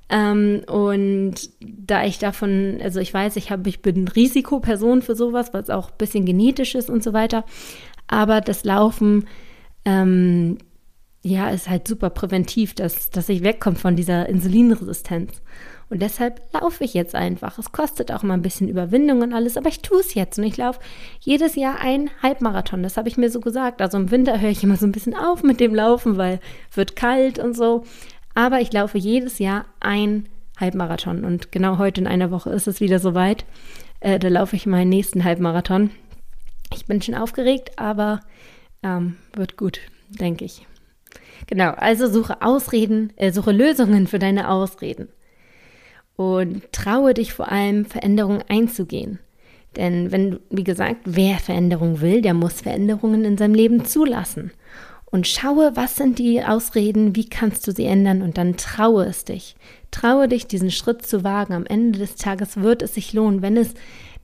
Ähm, 0.09 0.63
und 0.65 1.35
da 1.59 2.03
ich 2.03 2.17
davon, 2.17 2.79
also 2.81 2.99
ich 2.99 3.13
weiß, 3.13 3.35
ich, 3.35 3.51
hab, 3.51 3.67
ich 3.67 3.83
bin 3.83 4.07
Risikoperson 4.07 5.03
für 5.03 5.15
sowas, 5.15 5.53
es 5.53 5.69
auch 5.69 5.91
ein 5.91 5.97
bisschen 5.99 6.25
genetisch 6.25 6.73
ist 6.73 6.89
und 6.89 7.03
so 7.03 7.13
weiter. 7.13 7.45
Aber 8.07 8.41
das 8.41 8.63
Laufen 8.63 9.27
ähm, 9.85 10.57
ja, 11.23 11.49
ist 11.49 11.69
halt 11.69 11.87
super 11.87 12.09
präventiv, 12.09 12.73
dass, 12.73 13.09
dass 13.09 13.29
ich 13.29 13.43
wegkomme 13.43 13.75
von 13.75 13.95
dieser 13.95 14.27
Insulinresistenz. 14.27 15.41
Und 15.89 16.01
deshalb 16.01 16.41
laufe 16.53 16.85
ich 16.85 16.93
jetzt 16.93 17.15
einfach. 17.15 17.59
Es 17.59 17.73
kostet 17.73 18.11
auch 18.13 18.23
mal 18.23 18.35
ein 18.35 18.41
bisschen 18.41 18.69
Überwindung 18.69 19.21
und 19.21 19.33
alles, 19.33 19.57
aber 19.57 19.67
ich 19.67 19.81
tue 19.81 19.99
es 19.99 20.13
jetzt. 20.13 20.39
Und 20.39 20.45
ich 20.45 20.55
laufe 20.55 20.79
jedes 21.19 21.55
Jahr 21.55 21.81
ein 21.81 22.09
Halbmarathon. 22.23 22.81
Das 22.81 22.95
habe 22.95 23.09
ich 23.09 23.17
mir 23.17 23.29
so 23.29 23.41
gesagt. 23.41 23.81
Also 23.81 23.97
im 23.97 24.09
Winter 24.09 24.39
höre 24.39 24.49
ich 24.49 24.63
immer 24.63 24.77
so 24.77 24.85
ein 24.85 24.93
bisschen 24.93 25.15
auf 25.15 25.43
mit 25.43 25.59
dem 25.59 25.75
Laufen, 25.75 26.17
weil 26.17 26.39
wird 26.73 26.95
kalt 26.95 27.39
und 27.39 27.57
so. 27.57 27.83
Aber 28.33 28.61
ich 28.61 28.71
laufe 28.71 28.97
jedes 28.97 29.37
Jahr 29.37 29.65
ein 29.81 30.29
Halbmarathon. 30.57 31.25
Und 31.25 31.51
genau 31.51 31.77
heute 31.77 31.99
in 31.99 32.07
einer 32.07 32.31
Woche 32.31 32.51
ist 32.51 32.67
es 32.67 32.79
wieder 32.79 32.99
soweit. 32.99 33.43
Äh, 33.99 34.17
da 34.17 34.29
laufe 34.29 34.55
ich 34.55 34.65
meinen 34.65 34.89
nächsten 34.89 35.25
Halbmarathon. 35.25 35.91
Ich 36.73 36.85
bin 36.85 37.01
schon 37.01 37.15
aufgeregt, 37.15 37.77
aber 37.77 38.21
ähm, 38.81 39.17
wird 39.35 39.57
gut, 39.57 39.81
denke 40.09 40.45
ich. 40.45 40.65
Genau, 41.47 41.71
also 41.71 42.09
suche 42.09 42.41
Ausreden, 42.41 43.13
äh, 43.15 43.31
suche 43.31 43.51
Lösungen 43.51 44.07
für 44.07 44.19
deine 44.19 44.49
Ausreden. 44.49 45.09
Und 46.15 46.71
traue 46.71 47.13
dich 47.13 47.33
vor 47.33 47.51
allem, 47.51 47.85
Veränderungen 47.85 48.43
einzugehen. 48.47 49.19
Denn 49.75 50.11
wenn, 50.11 50.39
wie 50.49 50.63
gesagt, 50.63 51.01
wer 51.05 51.37
Veränderung 51.37 52.01
will, 52.01 52.21
der 52.21 52.33
muss 52.33 52.61
Veränderungen 52.61 53.23
in 53.23 53.37
seinem 53.37 53.55
Leben 53.55 53.85
zulassen. 53.85 54.51
Und 55.05 55.27
schaue, 55.27 55.75
was 55.75 55.97
sind 55.97 56.19
die 56.19 56.41
Ausreden, 56.41 57.15
wie 57.15 57.27
kannst 57.27 57.67
du 57.67 57.73
sie 57.73 57.85
ändern 57.85 58.21
und 58.21 58.37
dann 58.37 58.55
traue 58.55 59.05
es 59.05 59.25
dich. 59.25 59.55
Traue 59.91 60.29
dich, 60.29 60.47
diesen 60.47 60.71
Schritt 60.71 61.05
zu 61.05 61.25
wagen. 61.25 61.53
Am 61.53 61.65
Ende 61.65 61.99
des 61.99 62.15
Tages 62.15 62.57
wird 62.57 62.81
es 62.81 62.93
sich 62.93 63.11
lohnen, 63.11 63.41
wenn 63.41 63.57
es 63.57 63.73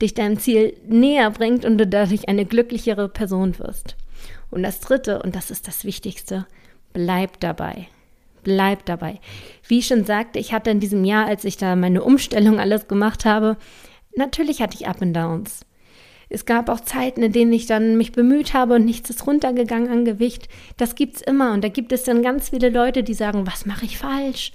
dich 0.00 0.14
deinem 0.14 0.38
Ziel 0.38 0.74
näher 0.88 1.30
bringt 1.30 1.66
und 1.66 1.76
du 1.76 1.86
dadurch 1.86 2.28
eine 2.28 2.46
glücklichere 2.46 3.08
Person 3.10 3.58
wirst. 3.58 3.96
Und 4.50 4.62
das 4.62 4.80
Dritte, 4.80 5.22
und 5.22 5.36
das 5.36 5.50
ist 5.50 5.68
das 5.68 5.84
Wichtigste, 5.84 6.46
bleib 6.92 7.40
dabei. 7.40 7.88
Bleib 8.42 8.84
dabei. 8.86 9.20
Wie 9.66 9.78
ich 9.78 9.86
schon 9.86 10.04
sagte, 10.04 10.38
ich 10.38 10.52
hatte 10.52 10.70
in 10.70 10.80
diesem 10.80 11.04
Jahr, 11.04 11.26
als 11.26 11.44
ich 11.44 11.56
da 11.56 11.76
meine 11.76 12.02
Umstellung 12.02 12.58
alles 12.60 12.88
gemacht 12.88 13.24
habe, 13.24 13.56
natürlich 14.16 14.62
hatte 14.62 14.76
ich 14.76 14.88
Up 14.88 15.02
and 15.02 15.16
Downs. 15.16 15.60
Es 16.30 16.44
gab 16.44 16.68
auch 16.68 16.80
Zeiten, 16.80 17.22
in 17.22 17.32
denen 17.32 17.52
ich 17.52 17.66
dann 17.66 17.96
mich 17.96 18.12
bemüht 18.12 18.52
habe 18.52 18.74
und 18.74 18.84
nichts 18.84 19.08
ist 19.08 19.26
runtergegangen 19.26 19.90
an 19.90 20.04
Gewicht. 20.04 20.48
Das 20.76 20.94
gibt's 20.94 21.22
immer 21.22 21.52
und 21.52 21.64
da 21.64 21.68
gibt 21.68 21.92
es 21.92 22.04
dann 22.04 22.22
ganz 22.22 22.50
viele 22.50 22.68
Leute, 22.68 23.02
die 23.02 23.14
sagen, 23.14 23.46
was 23.46 23.64
mache 23.64 23.86
ich 23.86 23.98
falsch? 23.98 24.52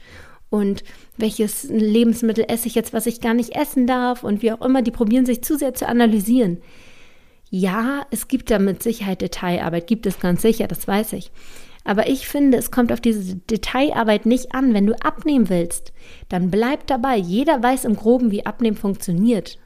Und 0.50 0.84
welches 1.18 1.64
Lebensmittel 1.64 2.46
esse 2.48 2.68
ich 2.68 2.76
jetzt, 2.76 2.94
was 2.94 3.08
ich 3.08 3.22
gar 3.22 3.34
nicht 3.34 3.56
essen 3.56 3.88
darf 3.88 4.24
und 4.24 4.44
wie 4.44 4.52
auch 4.52 4.62
immer, 4.62 4.84
die 4.84 4.92
probieren 4.92 5.26
sich 5.26 5.44
zu 5.44 5.58
sehr 5.58 5.74
zu 5.74 5.88
analysieren. 5.88 6.62
Ja, 7.50 8.06
es 8.12 8.28
gibt 8.28 8.52
da 8.52 8.60
mit 8.60 8.84
Sicherheit 8.84 9.22
Detailarbeit, 9.22 9.88
gibt 9.88 10.06
es 10.06 10.20
ganz 10.20 10.44
sicher, 10.44 10.68
das 10.68 10.88
weiß 10.88 11.14
ich. 11.14 11.32
Aber 11.84 12.08
ich 12.08 12.28
finde, 12.28 12.58
es 12.58 12.72
kommt 12.72 12.92
auf 12.92 13.02
diese 13.02 13.36
Detailarbeit 13.36 14.26
nicht 14.26 14.54
an. 14.54 14.74
Wenn 14.74 14.86
du 14.86 14.94
abnehmen 15.02 15.50
willst, 15.50 15.94
dann 16.30 16.50
bleib 16.50 16.88
dabei. 16.88 17.18
Jeder 17.18 17.62
weiß 17.62 17.86
im 17.86 17.96
Groben, 17.96 18.32
wie 18.32 18.46
Abnehmen 18.46 18.78
funktioniert. 18.78 19.60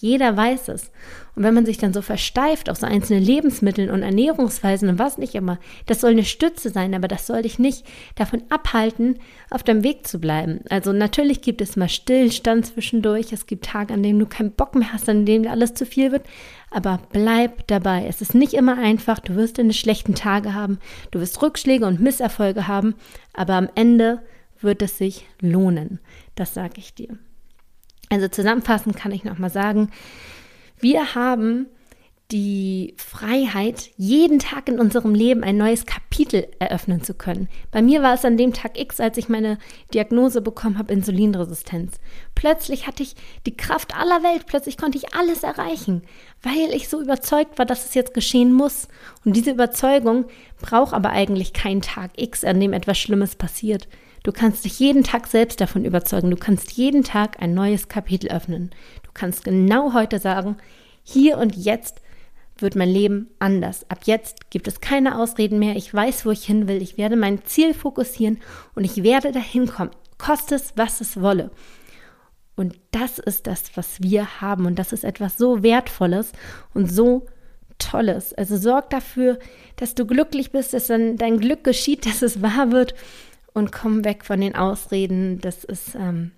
Jeder 0.00 0.36
weiß 0.36 0.68
es. 0.68 0.90
Und 1.34 1.42
wenn 1.42 1.54
man 1.54 1.66
sich 1.66 1.78
dann 1.78 1.92
so 1.92 2.02
versteift 2.02 2.70
auf 2.70 2.78
so 2.78 2.86
einzelne 2.86 3.20
Lebensmittel 3.20 3.90
und 3.90 4.02
Ernährungsweisen 4.02 4.88
und 4.88 4.98
was 4.98 5.18
nicht 5.18 5.34
immer, 5.34 5.58
das 5.86 6.00
soll 6.00 6.12
eine 6.12 6.24
Stütze 6.24 6.70
sein, 6.70 6.94
aber 6.94 7.08
das 7.08 7.26
soll 7.26 7.42
dich 7.42 7.58
nicht 7.58 7.84
davon 8.14 8.42
abhalten, 8.48 9.18
auf 9.50 9.62
deinem 9.62 9.82
Weg 9.82 10.06
zu 10.06 10.20
bleiben. 10.20 10.60
Also 10.70 10.92
natürlich 10.92 11.42
gibt 11.42 11.60
es 11.60 11.76
mal 11.76 11.88
Stillstand 11.88 12.66
zwischendurch. 12.66 13.32
Es 13.32 13.46
gibt 13.46 13.64
Tage, 13.64 13.94
an 13.94 14.02
denen 14.02 14.18
du 14.20 14.26
keinen 14.26 14.52
Bock 14.52 14.74
mehr 14.74 14.92
hast, 14.92 15.08
an 15.08 15.26
denen 15.26 15.48
alles 15.48 15.74
zu 15.74 15.84
viel 15.84 16.12
wird. 16.12 16.26
Aber 16.70 17.00
bleib 17.12 17.66
dabei. 17.66 18.06
Es 18.08 18.20
ist 18.20 18.34
nicht 18.34 18.54
immer 18.54 18.78
einfach. 18.78 19.18
Du 19.18 19.34
wirst 19.34 19.58
deine 19.58 19.72
schlechten 19.72 20.14
Tage 20.14 20.54
haben. 20.54 20.78
Du 21.10 21.20
wirst 21.20 21.42
Rückschläge 21.42 21.86
und 21.86 22.00
Misserfolge 22.00 22.68
haben. 22.68 22.94
Aber 23.32 23.54
am 23.54 23.68
Ende 23.74 24.22
wird 24.60 24.82
es 24.82 24.98
sich 24.98 25.26
lohnen. 25.40 25.98
Das 26.34 26.54
sage 26.54 26.74
ich 26.76 26.94
dir. 26.94 27.18
Also 28.10 28.28
zusammenfassend 28.28 28.96
kann 28.96 29.12
ich 29.12 29.24
nochmal 29.24 29.50
sagen, 29.50 29.90
wir 30.80 31.14
haben 31.14 31.66
die 32.30 32.94
Freiheit, 32.98 33.90
jeden 33.96 34.38
Tag 34.38 34.68
in 34.68 34.78
unserem 34.78 35.14
Leben 35.14 35.42
ein 35.42 35.56
neues 35.56 35.86
Kapitel 35.86 36.46
eröffnen 36.58 37.02
zu 37.02 37.14
können. 37.14 37.48
Bei 37.70 37.80
mir 37.80 38.02
war 38.02 38.12
es 38.12 38.24
an 38.24 38.36
dem 38.36 38.52
Tag 38.52 38.78
X, 38.78 39.00
als 39.00 39.16
ich 39.16 39.30
meine 39.30 39.58
Diagnose 39.94 40.42
bekommen 40.42 40.76
habe, 40.76 40.92
Insulinresistenz. 40.92 41.98
Plötzlich 42.34 42.86
hatte 42.86 43.02
ich 43.02 43.16
die 43.46 43.56
Kraft 43.56 43.96
aller 43.96 44.22
Welt, 44.22 44.44
plötzlich 44.46 44.76
konnte 44.76 44.98
ich 44.98 45.14
alles 45.14 45.42
erreichen, 45.42 46.02
weil 46.42 46.74
ich 46.74 46.90
so 46.90 47.00
überzeugt 47.00 47.58
war, 47.58 47.64
dass 47.64 47.86
es 47.86 47.94
jetzt 47.94 48.12
geschehen 48.12 48.52
muss. 48.52 48.88
Und 49.24 49.34
diese 49.34 49.52
Überzeugung 49.52 50.26
braucht 50.60 50.92
aber 50.92 51.10
eigentlich 51.10 51.54
keinen 51.54 51.80
Tag 51.80 52.10
X, 52.16 52.44
an 52.44 52.60
dem 52.60 52.74
etwas 52.74 52.98
Schlimmes 52.98 53.36
passiert. 53.36 53.88
Du 54.22 54.32
kannst 54.32 54.64
dich 54.64 54.78
jeden 54.78 55.04
Tag 55.04 55.26
selbst 55.26 55.60
davon 55.60 55.84
überzeugen. 55.84 56.30
Du 56.30 56.36
kannst 56.36 56.72
jeden 56.72 57.04
Tag 57.04 57.40
ein 57.40 57.54
neues 57.54 57.88
Kapitel 57.88 58.30
öffnen. 58.30 58.70
Du 59.02 59.10
kannst 59.14 59.44
genau 59.44 59.94
heute 59.94 60.18
sagen, 60.18 60.56
hier 61.02 61.38
und 61.38 61.56
jetzt 61.56 62.00
wird 62.58 62.76
mein 62.76 62.88
Leben 62.88 63.30
anders. 63.38 63.88
Ab 63.88 64.00
jetzt 64.04 64.50
gibt 64.50 64.68
es 64.68 64.80
keine 64.80 65.18
Ausreden 65.18 65.58
mehr. 65.58 65.76
Ich 65.76 65.92
weiß, 65.92 66.26
wo 66.26 66.30
ich 66.30 66.44
hin 66.44 66.68
will. 66.68 66.82
Ich 66.82 66.98
werde 66.98 67.16
mein 67.16 67.44
Ziel 67.44 67.74
fokussieren 67.74 68.38
und 68.74 68.84
ich 68.84 69.02
werde 69.02 69.32
dahin 69.32 69.66
kommen. 69.66 69.90
Koste 70.18 70.56
es, 70.56 70.72
was 70.76 71.00
es 71.00 71.20
wolle. 71.20 71.50
Und 72.56 72.74
das 72.90 73.20
ist 73.20 73.46
das, 73.46 73.76
was 73.76 74.02
wir 74.02 74.40
haben. 74.40 74.66
Und 74.66 74.80
das 74.80 74.92
ist 74.92 75.04
etwas 75.04 75.38
so 75.38 75.62
Wertvolles 75.62 76.32
und 76.74 76.92
so 76.92 77.26
Tolles. 77.78 78.34
Also 78.34 78.56
sorg 78.56 78.90
dafür, 78.90 79.38
dass 79.76 79.94
du 79.94 80.04
glücklich 80.04 80.50
bist, 80.50 80.74
dass 80.74 80.88
dann 80.88 81.16
dein 81.16 81.38
Glück 81.38 81.62
geschieht, 81.62 82.06
dass 82.06 82.22
es 82.22 82.42
wahr 82.42 82.72
wird. 82.72 82.94
Und 83.58 83.72
komm 83.72 84.04
weg 84.04 84.24
von 84.24 84.40
den 84.40 84.54
Ausreden. 84.54 85.40
Das 85.40 85.64
ist 85.64 85.94
ähm, 85.96 86.30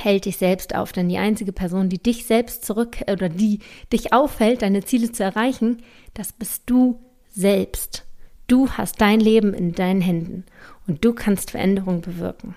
hält 0.00 0.24
dich 0.24 0.36
selbst 0.36 0.74
auf, 0.74 0.92
denn 0.92 1.08
die 1.08 1.18
einzige 1.18 1.52
Person, 1.52 1.88
die 1.88 2.02
dich 2.02 2.26
selbst 2.26 2.64
zurück 2.64 2.98
oder 3.10 3.28
die 3.28 3.60
dich 3.92 4.12
aufhält, 4.12 4.62
deine 4.62 4.84
Ziele 4.84 5.12
zu 5.12 5.22
erreichen, 5.22 5.82
das 6.12 6.32
bist 6.32 6.64
du 6.66 7.00
selbst. 7.30 8.04
Du 8.46 8.70
hast 8.70 9.00
dein 9.00 9.20
Leben 9.20 9.54
in 9.54 9.72
deinen 9.72 10.00
Händen 10.00 10.44
und 10.86 11.04
du 11.04 11.14
kannst 11.14 11.52
Veränderung 11.52 12.02
bewirken. 12.02 12.54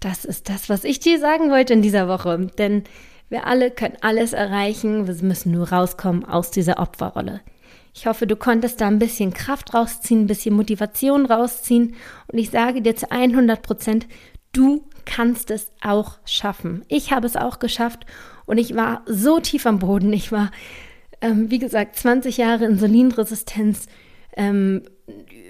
Das 0.00 0.24
ist 0.24 0.48
das, 0.48 0.68
was 0.68 0.84
ich 0.84 1.00
dir 1.00 1.18
sagen 1.18 1.50
wollte 1.50 1.72
in 1.72 1.82
dieser 1.82 2.08
Woche, 2.08 2.46
denn 2.58 2.84
wir 3.28 3.46
alle 3.46 3.70
können 3.70 3.96
alles 4.00 4.32
erreichen, 4.32 5.06
wir 5.06 5.14
müssen 5.22 5.52
nur 5.52 5.70
rauskommen 5.70 6.24
aus 6.24 6.50
dieser 6.50 6.78
Opferrolle. 6.78 7.40
Ich 7.94 8.06
hoffe, 8.06 8.26
du 8.26 8.34
konntest 8.34 8.80
da 8.80 8.88
ein 8.88 8.98
bisschen 8.98 9.32
Kraft 9.32 9.72
rausziehen, 9.72 10.22
ein 10.22 10.26
bisschen 10.26 10.54
Motivation 10.54 11.26
rausziehen 11.26 11.94
und 12.26 12.38
ich 12.38 12.50
sage 12.50 12.82
dir 12.82 12.96
zu 12.96 13.10
100 13.10 13.62
Prozent, 13.62 14.06
du 14.52 14.84
kannst 15.04 15.50
es 15.50 15.70
auch 15.80 16.18
schaffen. 16.24 16.84
Ich 16.88 17.12
habe 17.12 17.26
es 17.26 17.36
auch 17.36 17.60
geschafft 17.60 18.04
und 18.46 18.58
ich 18.58 18.74
war 18.74 19.02
so 19.06 19.38
tief 19.38 19.64
am 19.64 19.78
Boden. 19.78 20.12
Ich 20.12 20.32
war, 20.32 20.50
ähm, 21.20 21.50
wie 21.50 21.60
gesagt, 21.60 21.96
20 21.96 22.36
Jahre 22.36 22.64
Insulinresistenz, 22.64 23.86
ähm, 24.36 24.82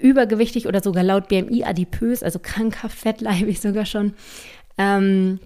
übergewichtig 0.01 0.67
oder 0.67 0.83
sogar 0.83 1.03
laut 1.03 1.29
BMI 1.29 1.63
adipös, 1.63 2.21
also 2.21 2.37
krankhaft 2.39 2.97
fettleibig 2.97 3.59
sogar 3.61 3.85
schon. 3.85 4.13
Ähm, 4.77 5.39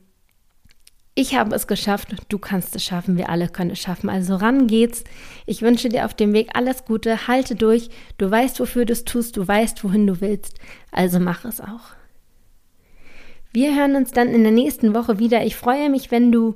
ich 1.15 1.35
habe 1.35 1.53
es 1.55 1.67
geschafft, 1.67 2.15
du 2.29 2.37
kannst 2.37 2.75
es 2.75 2.83
schaffen, 2.83 3.17
wir 3.17 3.29
alle 3.29 3.49
können 3.49 3.71
es 3.71 3.79
schaffen. 3.79 4.09
Also 4.09 4.35
ran 4.35 4.67
geht's. 4.67 5.03
Ich 5.45 5.61
wünsche 5.61 5.89
dir 5.89 6.05
auf 6.05 6.13
dem 6.13 6.33
Weg 6.33 6.49
alles 6.53 6.85
Gute, 6.85 7.27
halte 7.27 7.55
durch. 7.55 7.89
Du 8.17 8.29
weißt, 8.29 8.59
wofür 8.59 8.85
du 8.85 8.93
es 8.93 9.03
tust, 9.03 9.35
du 9.35 9.47
weißt, 9.47 9.83
wohin 9.83 10.07
du 10.07 10.21
willst. 10.21 10.55
Also 10.91 11.19
mach 11.19 11.43
es 11.45 11.59
auch. 11.59 11.95
Wir 13.51 13.75
hören 13.75 13.95
uns 13.95 14.11
dann 14.11 14.29
in 14.29 14.43
der 14.43 14.51
nächsten 14.51 14.93
Woche 14.93 15.19
wieder. 15.19 15.43
Ich 15.43 15.55
freue 15.55 15.89
mich, 15.89 16.11
wenn 16.11 16.31
du, 16.31 16.55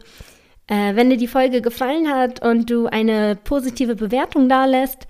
äh, 0.67 0.95
wenn 0.95 1.09
dir 1.09 1.17
die 1.17 1.27
Folge 1.27 1.61
gefallen 1.61 2.07
hat 2.07 2.45
und 2.45 2.69
du 2.69 2.85
eine 2.85 3.35
positive 3.35 3.95
Bewertung 3.95 4.47
da 4.47 4.65
lässt. 4.65 5.07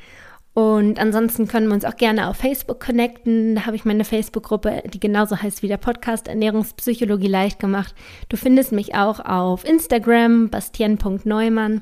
Und 0.53 0.99
ansonsten 0.99 1.47
können 1.47 1.67
wir 1.67 1.73
uns 1.73 1.85
auch 1.85 1.95
gerne 1.95 2.27
auf 2.27 2.37
Facebook 2.37 2.79
connecten. 2.79 3.55
Da 3.55 3.65
habe 3.65 3.75
ich 3.75 3.85
meine 3.85 4.05
Facebook-Gruppe, 4.05 4.83
die 4.85 4.99
genauso 4.99 5.41
heißt 5.41 5.63
wie 5.63 5.67
der 5.67 5.77
Podcast 5.77 6.27
Ernährungspsychologie 6.27 7.27
leicht 7.27 7.59
gemacht. 7.59 7.95
Du 8.29 8.37
findest 8.37 8.71
mich 8.71 8.93
auch 8.93 9.19
auf 9.19 9.65
Instagram, 9.65 10.49
bastien.neumann. 10.49 11.81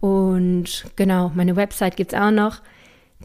Und 0.00 0.86
genau, 0.96 1.30
meine 1.34 1.56
Website 1.56 1.96
gibt 1.96 2.14
es 2.14 2.18
auch 2.18 2.30
noch. 2.30 2.62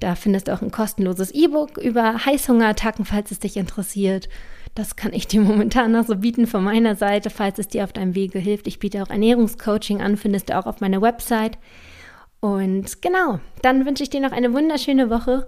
Da 0.01 0.15
findest 0.15 0.49
du 0.49 0.53
auch 0.53 0.61
ein 0.61 0.71
kostenloses 0.71 1.31
E-Book 1.31 1.77
über 1.77 2.25
Heißhungerattacken, 2.25 3.05
falls 3.05 3.31
es 3.31 3.39
dich 3.39 3.55
interessiert. 3.55 4.27
Das 4.73 4.97
kann 4.97 5.13
ich 5.13 5.25
dir 5.25 5.39
momentan 5.41 5.93
noch 5.93 6.05
so 6.05 6.17
bieten 6.17 6.47
von 6.47 6.65
meiner 6.65 6.97
Seite, 6.97 7.29
falls 7.29 7.59
es 7.59 7.69
dir 7.69 7.85
auf 7.85 7.93
deinem 7.93 8.13
Wege 8.13 8.39
hilft. 8.39 8.67
Ich 8.67 8.79
biete 8.79 9.01
auch 9.01 9.09
Ernährungscoaching 9.09 10.01
an, 10.01 10.17
findest 10.17 10.49
du 10.49 10.57
auch 10.57 10.65
auf 10.65 10.81
meiner 10.81 11.01
Website. 11.01 11.57
Und 12.39 13.01
genau, 13.01 13.39
dann 13.61 13.85
wünsche 13.85 14.03
ich 14.03 14.09
dir 14.09 14.19
noch 14.21 14.31
eine 14.31 14.53
wunderschöne 14.53 15.09
Woche 15.09 15.47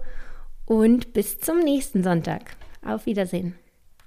und 0.66 1.12
bis 1.12 1.38
zum 1.38 1.60
nächsten 1.60 2.02
Sonntag. 2.02 2.56
Auf 2.84 3.06
Wiedersehen. 3.06 3.54